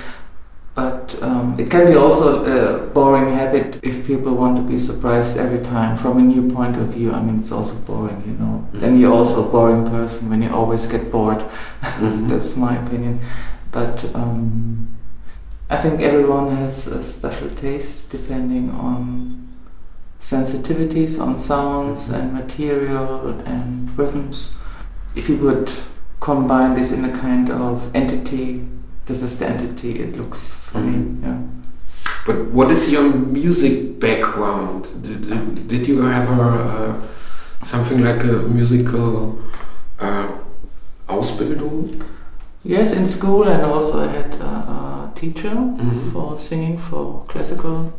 But 0.75 1.17
um, 1.23 1.55
it 1.59 1.71
can 1.71 1.87
be 1.87 1.95
also 1.97 2.27
a 2.45 2.87
boring 2.87 3.29
habit 3.35 3.79
if 3.83 4.07
people 4.07 4.35
want 4.35 4.57
to 4.57 4.63
be 4.63 4.79
surprised 4.79 5.37
every 5.39 5.61
time 5.65 5.97
from 5.97 6.19
a 6.19 6.23
new 6.23 6.49
point 6.51 6.77
of 6.77 6.95
view. 6.95 7.13
I 7.13 7.21
mean, 7.21 7.39
it's 7.39 7.51
also 7.53 7.75
boring, 7.87 8.23
you 8.27 8.35
know. 8.35 8.67
Then 8.73 8.99
you're 8.99 9.13
also 9.13 9.49
a 9.49 9.51
boring 9.51 9.85
person 9.85 10.29
when 10.31 10.43
you 10.43 10.51
always 10.51 10.87
get 10.87 11.11
bored. 11.13 11.39
Mhm. 11.99 12.29
That's 12.31 12.57
my 12.57 12.77
opinion. 12.77 13.21
But 13.71 14.05
um, 14.15 14.97
I 15.71 15.77
think 15.77 16.01
everyone 16.01 16.57
has 16.57 16.87
a 16.87 17.03
special 17.03 17.51
taste 17.51 18.11
depending 18.11 18.71
on 18.71 19.49
sensitivities 20.21 21.21
on 21.21 21.39
sounds 21.39 22.09
and 22.11 22.33
material 22.33 23.29
and 23.41 23.97
rhythms. 23.97 24.57
If 25.15 25.29
you 25.29 25.37
would 25.39 25.71
combine 26.21 26.75
this 26.75 26.93
in 26.93 27.05
a 27.05 27.13
kind 27.13 27.51
of 27.51 27.95
entity, 27.95 28.67
this 29.07 29.23
is 29.23 29.39
the 29.39 29.47
entity 29.47 30.01
it 30.01 30.17
looks 30.17 30.55
for 30.55 30.79
me. 30.79 31.23
Yeah. 31.23 31.39
But 32.27 32.47
what 32.47 32.71
is 32.71 32.91
your 32.91 33.13
music 33.13 34.01
background? 34.01 34.85
Did, 35.03 35.29
did, 35.29 35.69
did 35.69 35.89
you 35.89 36.07
ever 36.07 36.43
uh, 36.43 37.01
something 37.65 38.03
like 38.03 38.23
a 38.25 38.43
musical 38.49 39.41
uh, 39.99 40.39
Ausbildung? 41.07 42.05
Yes, 42.69 42.93
in 42.93 43.07
school, 43.07 43.45
and 43.49 43.63
also 43.63 44.01
I 44.07 44.09
had 44.09 44.35
a, 44.35 44.45
a 44.47 45.13
teacher 45.15 45.49
Mhm. 45.49 46.13
for 46.13 46.37
singing 46.37 46.77
for 46.77 47.25
classical 47.27 47.95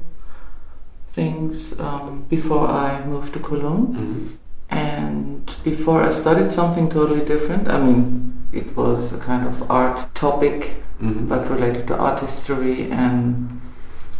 things 1.15 1.73
um, 1.79 2.25
before 2.29 2.67
I 2.67 3.03
moved 3.05 3.33
to 3.33 3.39
Cologne. 3.39 3.87
Mhm. 3.95 4.37
And 4.69 5.55
before 5.63 6.03
I 6.03 6.11
studied 6.11 6.51
something 6.51 6.87
totally 6.89 7.25
different, 7.25 7.67
I 7.67 7.79
mean, 7.85 8.33
it 8.53 8.77
was 8.77 9.11
a 9.11 9.17
kind 9.17 9.47
of 9.47 9.63
art 9.71 10.05
topic, 10.13 10.83
Mhm. 11.01 11.27
but 11.27 11.49
related 11.49 11.87
to 11.87 11.97
art 11.97 12.19
history 12.19 12.91
and 12.91 13.59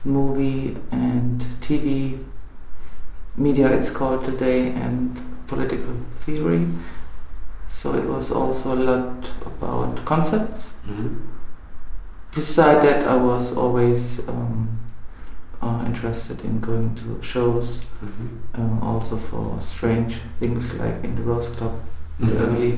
movie 0.04 0.76
and 0.92 1.46
TV, 1.62 2.18
media 3.38 3.68
it's 3.78 3.92
called 3.92 4.24
today, 4.24 4.72
and 4.86 5.22
political 5.46 5.94
theory. 6.26 6.66
So 7.70 7.94
it 7.94 8.06
was 8.10 8.32
also 8.32 8.74
a 8.74 8.80
lot 8.84 9.30
about 9.46 10.04
concepts. 10.04 10.74
Mhm. 10.88 11.16
Beside 12.36 12.82
that, 12.82 13.08
I 13.08 13.16
was 13.16 13.56
always 13.58 14.28
um, 14.28 14.70
uh, 15.62 15.84
interested 15.86 16.44
in 16.44 16.60
going 16.60 16.96
to 16.96 17.22
shows, 17.22 17.86
Mhm. 18.04 18.30
uh, 18.58 18.86
also 18.86 19.18
for 19.18 19.58
strange 19.62 20.22
things 20.38 20.74
like 20.80 21.04
in 21.04 21.16
the 21.16 21.22
Rose 21.22 21.50
Club. 21.50 21.74
The 22.20 22.26
Mhm. 22.26 22.42
early 22.48 22.78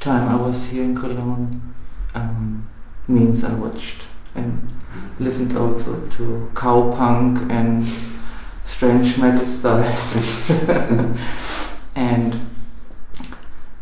time 0.00 0.28
I 0.28 0.36
was 0.46 0.66
here 0.66 0.82
in 0.84 0.94
Cologne 0.94 1.60
um, 2.14 2.64
means 3.06 3.44
I 3.44 3.54
watched 3.54 4.02
and 4.34 4.72
listened 5.20 5.56
also 5.56 5.92
to 6.16 6.50
cow 6.54 6.90
punk 6.90 7.38
and 7.50 7.84
strange 8.64 9.18
metal 9.18 9.46
styles. 9.46 10.16
and 11.94 12.34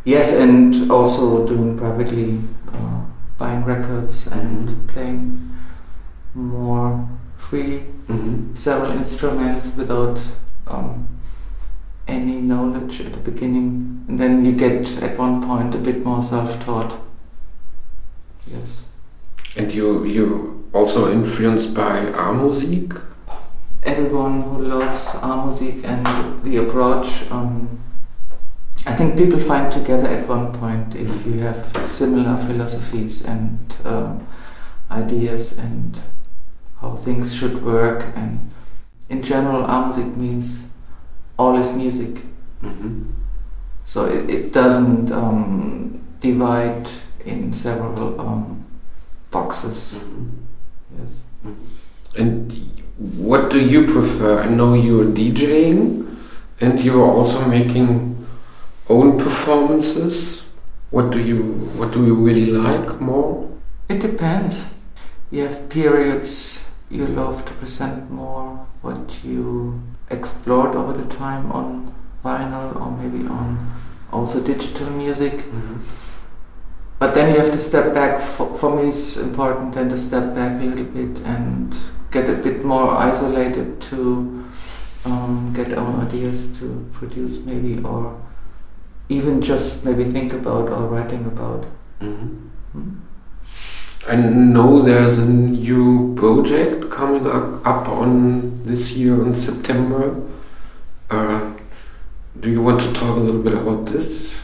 yes, 0.04 0.32
and 0.34 0.90
also 0.90 1.46
doing 1.46 1.76
privately 1.76 2.40
uh, 2.72 3.00
buying 3.38 3.64
records 3.64 4.26
and 4.26 4.88
playing 4.88 5.50
more 6.34 7.08
free 7.36 7.82
Mhm. 8.08 8.56
several 8.56 8.92
instruments 8.92 9.70
without 9.76 10.18
um, 10.66 11.06
any 12.06 12.40
knowledge 12.40 13.00
at 13.02 13.12
the 13.12 13.18
beginning, 13.30 14.04
and 14.08 14.18
then 14.18 14.44
you 14.44 14.52
get 14.52 15.02
at 15.02 15.18
one 15.18 15.42
point 15.42 15.74
a 15.74 15.78
bit 15.78 16.04
more 16.04 16.22
self-taught. 16.22 16.96
Yes, 18.50 18.82
And 19.56 19.72
you 19.74 20.04
you 20.04 20.64
also 20.72 21.10
influenced 21.12 21.74
by 21.74 21.98
A-Musik? 22.16 22.94
everyone 23.84 24.42
who 24.42 24.62
loves 24.62 25.14
A-Musik 25.22 25.84
and 25.84 26.42
the 26.44 26.56
approach. 26.58 27.24
Um, 27.30 27.68
I 28.86 28.94
think 28.94 29.16
people 29.16 29.38
find 29.38 29.70
together 29.70 30.06
at 30.08 30.26
one 30.28 30.52
point 30.52 30.94
if 30.94 31.26
you 31.26 31.38
have 31.40 31.56
similar 31.86 32.36
philosophies 32.36 33.24
and 33.24 33.76
um, 33.84 34.26
ideas 34.90 35.58
and 35.58 36.00
how 36.80 36.96
things 36.96 37.34
should 37.34 37.62
work. 37.62 38.06
And 38.14 38.50
in 39.10 39.22
general, 39.22 39.64
A-Musik 39.64 40.16
means 40.16 40.64
all 41.38 41.56
is 41.56 41.72
music. 41.72 42.22
Mm-hmm. 42.62 43.10
So 43.84 44.06
it, 44.06 44.30
it 44.30 44.52
doesn't 44.52 45.10
um, 45.12 46.04
divide 46.20 46.88
in 47.24 47.52
several 47.52 48.20
um, 48.20 48.64
boxes. 49.30 49.98
Mm-hmm. 49.98 50.28
Yes. 50.98 51.22
And 52.16 52.52
what 52.96 53.50
do 53.50 53.64
you 53.64 53.84
prefer? 53.86 54.40
I 54.40 54.48
know 54.48 54.74
you're 54.74 55.04
DJing 55.04 56.16
and 56.60 56.80
you're 56.80 57.04
also 57.04 57.46
making 57.46 58.17
own 58.88 59.18
performances. 59.18 60.50
What 60.90 61.10
do 61.10 61.20
you 61.20 61.42
what 61.76 61.92
do 61.92 62.04
you 62.06 62.14
really 62.14 62.46
like 62.46 63.00
more? 63.00 63.48
It 63.88 64.00
depends. 64.00 64.74
You 65.30 65.42
have 65.42 65.68
periods 65.68 66.70
you 66.90 67.06
love 67.06 67.44
to 67.44 67.52
present 67.54 68.10
more 68.10 68.66
what 68.80 69.22
you 69.22 69.82
explored 70.10 70.74
over 70.74 70.92
the 70.94 71.04
time 71.14 71.52
on 71.52 71.94
vinyl 72.24 72.74
or 72.80 72.90
maybe 72.92 73.26
on 73.28 73.70
also 74.10 74.42
digital 74.42 74.88
music. 74.90 75.44
But 76.98 77.14
then 77.14 77.32
you 77.32 77.40
have 77.40 77.52
to 77.52 77.58
step 77.58 77.94
back. 77.94 78.20
For, 78.20 78.52
for 78.54 78.74
me, 78.74 78.88
it's 78.88 79.16
important 79.18 79.74
then 79.74 79.88
to 79.90 79.98
step 79.98 80.34
back 80.34 80.60
a 80.60 80.64
little 80.64 80.86
bit 80.86 81.20
and 81.24 81.78
get 82.10 82.28
a 82.28 82.34
bit 82.34 82.64
more 82.64 82.90
isolated 82.90 83.80
to 83.82 84.44
um, 85.04 85.52
get 85.54 85.76
our 85.76 86.02
ideas 86.02 86.58
to 86.58 86.88
produce 86.92 87.44
maybe 87.44 87.82
or 87.84 88.20
even 89.08 89.40
just 89.40 89.84
maybe 89.84 90.04
think 90.04 90.32
about 90.32 90.68
or 90.68 90.86
writing 90.86 91.24
about. 91.26 91.66
Mm-hmm. 92.00 92.26
Hmm? 92.72 92.94
I 94.08 94.16
know 94.16 94.80
there's 94.80 95.18
a 95.18 95.26
new 95.26 96.14
project 96.14 96.90
coming 96.90 97.26
up, 97.26 97.66
up 97.66 97.88
on 97.88 98.64
this 98.64 98.96
year 98.96 99.22
in 99.22 99.34
September. 99.34 100.22
Uh, 101.10 101.54
do 102.40 102.50
you 102.50 102.62
want 102.62 102.80
to 102.80 102.92
talk 102.92 103.16
a 103.16 103.20
little 103.20 103.42
bit 103.42 103.54
about 103.54 103.86
this? 103.86 104.40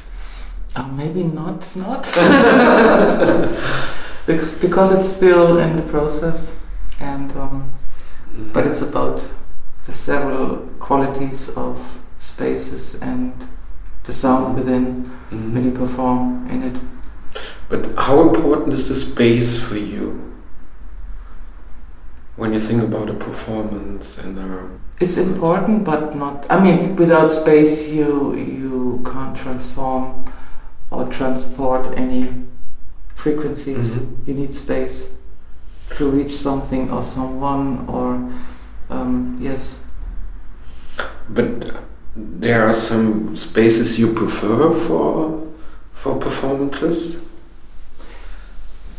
Uh, 0.76 0.86
maybe 0.88 1.22
not, 1.22 1.74
not. 1.76 2.02
because, 4.26 4.52
because 4.60 4.92
it's 4.92 5.08
still 5.08 5.58
in 5.58 5.76
the 5.76 5.82
process, 5.82 6.60
and 7.00 7.30
um, 7.36 7.72
but 8.52 8.66
it's 8.66 8.82
about 8.82 9.24
the 9.86 9.92
several 9.92 10.56
qualities 10.78 11.48
of 11.56 12.00
spaces 12.18 13.00
and 13.00 13.48
the 14.04 14.12
sound 14.12 14.54
within 14.56 15.10
Mhm. 15.30 15.52
when 15.54 15.64
you 15.64 15.70
perform 15.70 16.46
in 16.50 16.62
it. 16.62 16.76
But 17.68 17.86
how 17.96 18.20
important 18.28 18.72
is 18.74 18.88
the 18.88 18.94
space 18.94 19.58
for 19.58 19.76
you 19.76 20.20
when 22.36 22.52
you 22.52 22.58
think 22.58 22.82
about 22.82 23.08
a 23.10 23.14
performance 23.14 24.18
and 24.18 24.38
uh, 24.38 24.44
It's 25.00 25.16
important, 25.16 25.84
but 25.84 26.14
not. 26.14 26.46
I 26.50 26.60
mean, 26.62 26.94
without 26.96 27.30
space, 27.32 27.90
you 27.92 28.34
you 28.36 29.00
can't 29.04 29.36
transform 29.36 30.24
or 30.90 31.04
transport 31.08 31.86
any 31.96 32.22
frequencies. 33.16 33.96
Mhm. 33.96 34.26
You 34.26 34.34
need 34.34 34.54
space 34.54 34.96
to 35.96 36.10
reach 36.10 36.34
something 36.36 36.90
or 36.90 37.02
someone, 37.02 37.84
or 37.88 38.08
um, 38.90 39.36
yes, 39.40 39.80
but 41.28 41.72
there 42.16 42.66
are 42.66 42.72
some 42.72 43.34
spaces 43.36 43.98
you 43.98 44.12
prefer 44.12 44.70
for 44.72 45.40
for 45.92 46.16
performances? 46.18 47.20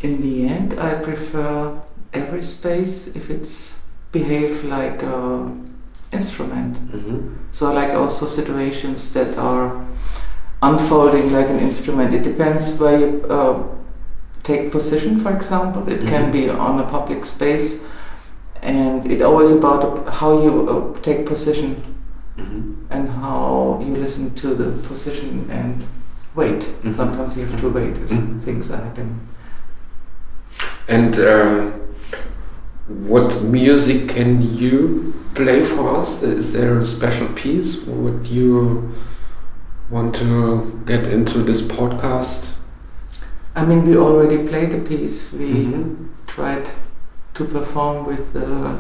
in 0.01 0.21
the 0.21 0.47
end, 0.47 0.79
I 0.79 0.95
prefer 1.01 1.81
every 2.13 2.43
space 2.43 3.07
if 3.15 3.29
it's 3.29 3.83
behave 4.11 4.63
like 4.65 5.01
a 5.01 5.49
instrument. 6.11 6.77
Mm-hmm. 6.91 7.17
So, 7.51 7.73
like 7.73 7.93
also 7.93 8.27
situations 8.27 9.13
that 9.13 9.35
are 9.37 9.83
unfolding 10.61 11.31
like 11.33 11.49
an 11.49 11.59
instrument. 11.59 12.13
It 12.13 12.23
depends 12.23 12.77
where 12.79 12.99
you 12.99 13.25
uh, 13.29 13.63
take 14.43 14.71
position, 14.71 15.17
for 15.17 15.31
example. 15.33 15.87
It 15.89 16.05
can 16.07 16.29
Mhm. 16.29 16.31
be 16.31 16.49
on 16.49 16.79
a 16.79 16.83
public 16.83 17.25
space, 17.25 17.83
and 18.61 19.05
it 19.11 19.21
always 19.21 19.51
about 19.51 20.07
how 20.09 20.43
you 20.43 20.53
uh, 20.69 21.01
take 21.01 21.25
position 21.25 21.75
Mm-hmm. 22.37 22.74
And 22.89 23.09
how 23.09 23.81
you 23.85 23.95
listen 23.95 24.33
to 24.35 24.53
the 24.55 24.71
position 24.87 25.47
and 25.49 25.83
wait. 26.35 26.61
Mhm. 26.83 26.93
Sometimes 26.93 27.37
you 27.37 27.45
have 27.45 27.59
to 27.61 27.69
wait 27.69 27.97
if 27.97 28.09
Mhm. 28.09 28.39
things 28.41 28.69
are 28.71 28.77
happening. 28.83 29.19
And 30.87 31.15
uh, 31.19 31.71
what 33.07 33.41
music 33.41 34.09
can 34.09 34.41
you 34.57 35.13
play 35.33 35.63
for 35.63 35.97
us? 35.97 36.21
Is 36.23 36.53
there 36.53 36.77
a 36.79 36.83
special 36.85 37.27
piece? 37.35 37.85
Would 37.87 38.27
you 38.27 38.91
want 39.89 40.15
to 40.15 40.81
get 40.85 41.07
into 41.07 41.39
this 41.39 41.61
podcast? 41.61 42.53
I 43.55 43.65
mean, 43.65 43.83
we 43.85 43.97
already 43.97 44.37
played 44.47 44.73
a 44.73 44.77
piece. 44.79 45.31
We 45.33 45.47
Mhm. 45.65 45.95
tried 46.27 46.69
to 47.33 47.45
perform 47.45 48.05
with 48.05 48.33
the 48.33 48.75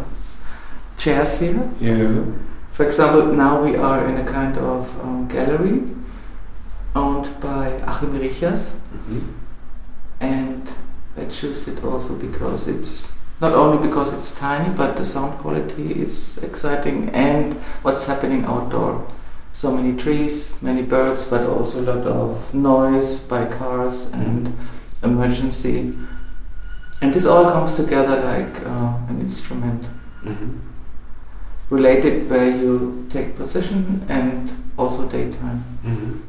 chairs 0.97 1.39
here. 1.39 1.63
Yeah. 1.81 2.21
For 2.75 2.83
example, 2.85 3.31
now 3.31 3.61
we 3.63 3.77
are 3.77 4.05
in 4.05 4.17
a 4.17 4.25
kind 4.25 4.57
of 4.57 4.99
um, 5.01 5.29
gallery 5.29 5.81
owned 6.93 7.29
by 7.39 7.67
Achim 7.87 8.11
Richers, 8.19 8.73
Mhm. 8.93 9.21
and 10.19 10.69
I 11.17 11.23
choose 11.25 11.69
it 11.69 11.81
also 11.85 12.15
because 12.15 12.67
it's 12.67 13.13
not 13.39 13.53
only 13.53 13.77
because 13.87 14.11
it's 14.13 14.35
tiny, 14.35 14.69
but 14.75 14.97
the 14.97 15.05
sound 15.05 15.37
quality 15.39 16.01
is 16.03 16.37
exciting 16.43 17.09
and 17.13 17.53
what's 17.83 18.05
happening 18.07 18.43
outdoor. 18.45 19.07
So 19.53 19.71
many 19.71 19.95
trees, 19.95 20.53
many 20.61 20.81
birds, 20.81 21.27
but 21.29 21.47
also 21.47 21.79
a 21.79 21.85
lot 21.95 22.05
of 22.05 22.53
noise 22.53 23.21
by 23.21 23.45
cars 23.45 24.09
and 24.11 24.51
emergency. 25.01 25.93
And 27.01 27.13
this 27.13 27.25
all 27.25 27.45
comes 27.51 27.75
together 27.75 28.17
like 28.19 28.65
uh, 28.67 28.93
an 29.09 29.21
instrument 29.21 29.85
Mhm. 30.25 30.59
Related 31.69 32.29
where 32.29 32.49
you 32.55 33.05
take 33.09 33.35
position 33.35 34.05
and 34.09 34.51
also 34.77 35.07
daytime. 35.09 35.63
Mhm. 35.83 36.24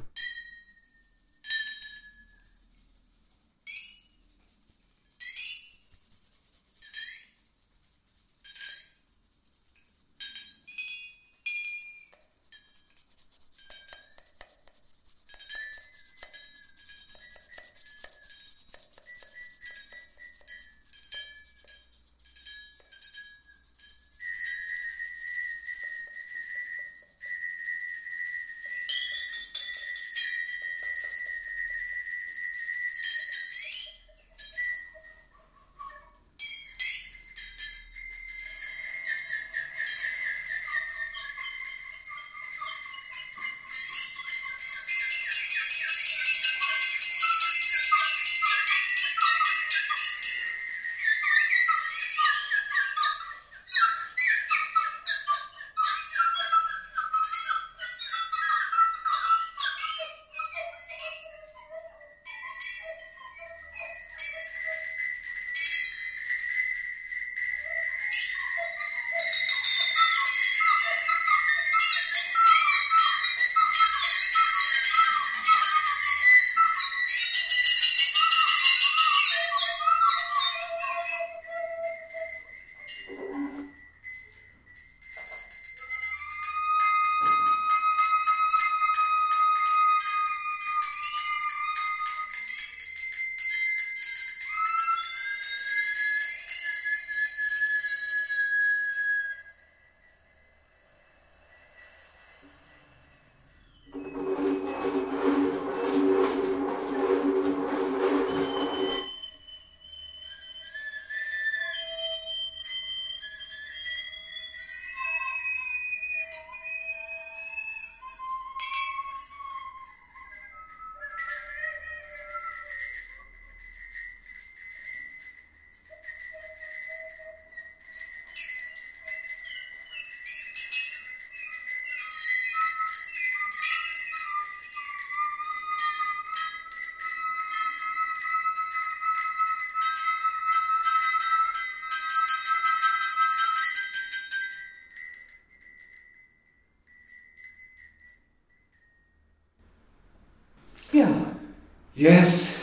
Yes, 151.96 152.58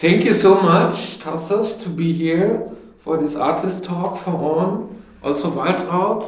thank 0.00 0.24
you 0.24 0.32
so 0.32 0.62
much, 0.62 1.18
Tassos, 1.18 1.82
to 1.82 1.90
be 1.90 2.10
here 2.10 2.66
for 2.96 3.18
this 3.18 3.36
artist 3.36 3.84
talk 3.84 4.16
for 4.16 4.30
On. 4.30 5.02
Also, 5.22 5.50
Waltraud, 5.50 6.24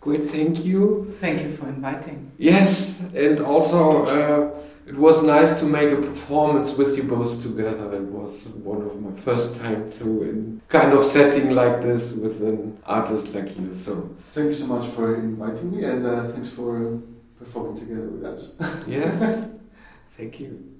great 0.00 0.22
thank 0.24 0.64
you. 0.64 1.12
Thank 1.18 1.42
you 1.42 1.50
for 1.50 1.66
inviting. 1.66 2.30
Yes, 2.38 3.00
and 3.16 3.40
also 3.40 4.06
uh, 4.06 4.62
it 4.86 4.94
was 4.96 5.24
nice 5.24 5.58
to 5.58 5.64
make 5.66 5.90
a 5.90 5.96
performance 5.96 6.76
with 6.76 6.96
you 6.96 7.02
both 7.02 7.42
together. 7.42 7.96
It 7.96 8.02
was 8.02 8.46
one 8.62 8.82
of 8.82 9.00
my 9.02 9.10
first 9.20 9.60
time 9.60 9.90
to 9.98 10.22
in 10.22 10.62
kind 10.68 10.92
of 10.92 11.04
setting 11.04 11.50
like 11.50 11.82
this 11.82 12.14
with 12.14 12.40
an 12.42 12.78
artist 12.86 13.34
like 13.34 13.58
you. 13.58 13.74
So 13.74 14.08
Thank 14.20 14.46
you 14.46 14.52
so 14.52 14.66
much 14.68 14.86
for 14.86 15.16
inviting 15.16 15.76
me, 15.76 15.82
and 15.82 16.06
uh, 16.06 16.28
thanks 16.28 16.48
for 16.48 17.00
performing 17.40 17.76
together 17.76 18.06
with 18.06 18.24
us. 18.24 18.54
yes, 18.86 19.48
thank 20.16 20.38
you. 20.38 20.71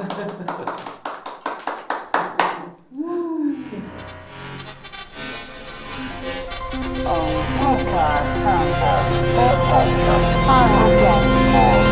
Oh, 0.00 0.06
podcast, 7.60 8.30
podcast, 8.40 9.10
podcast, 9.36 10.30
podcast. 10.46 11.89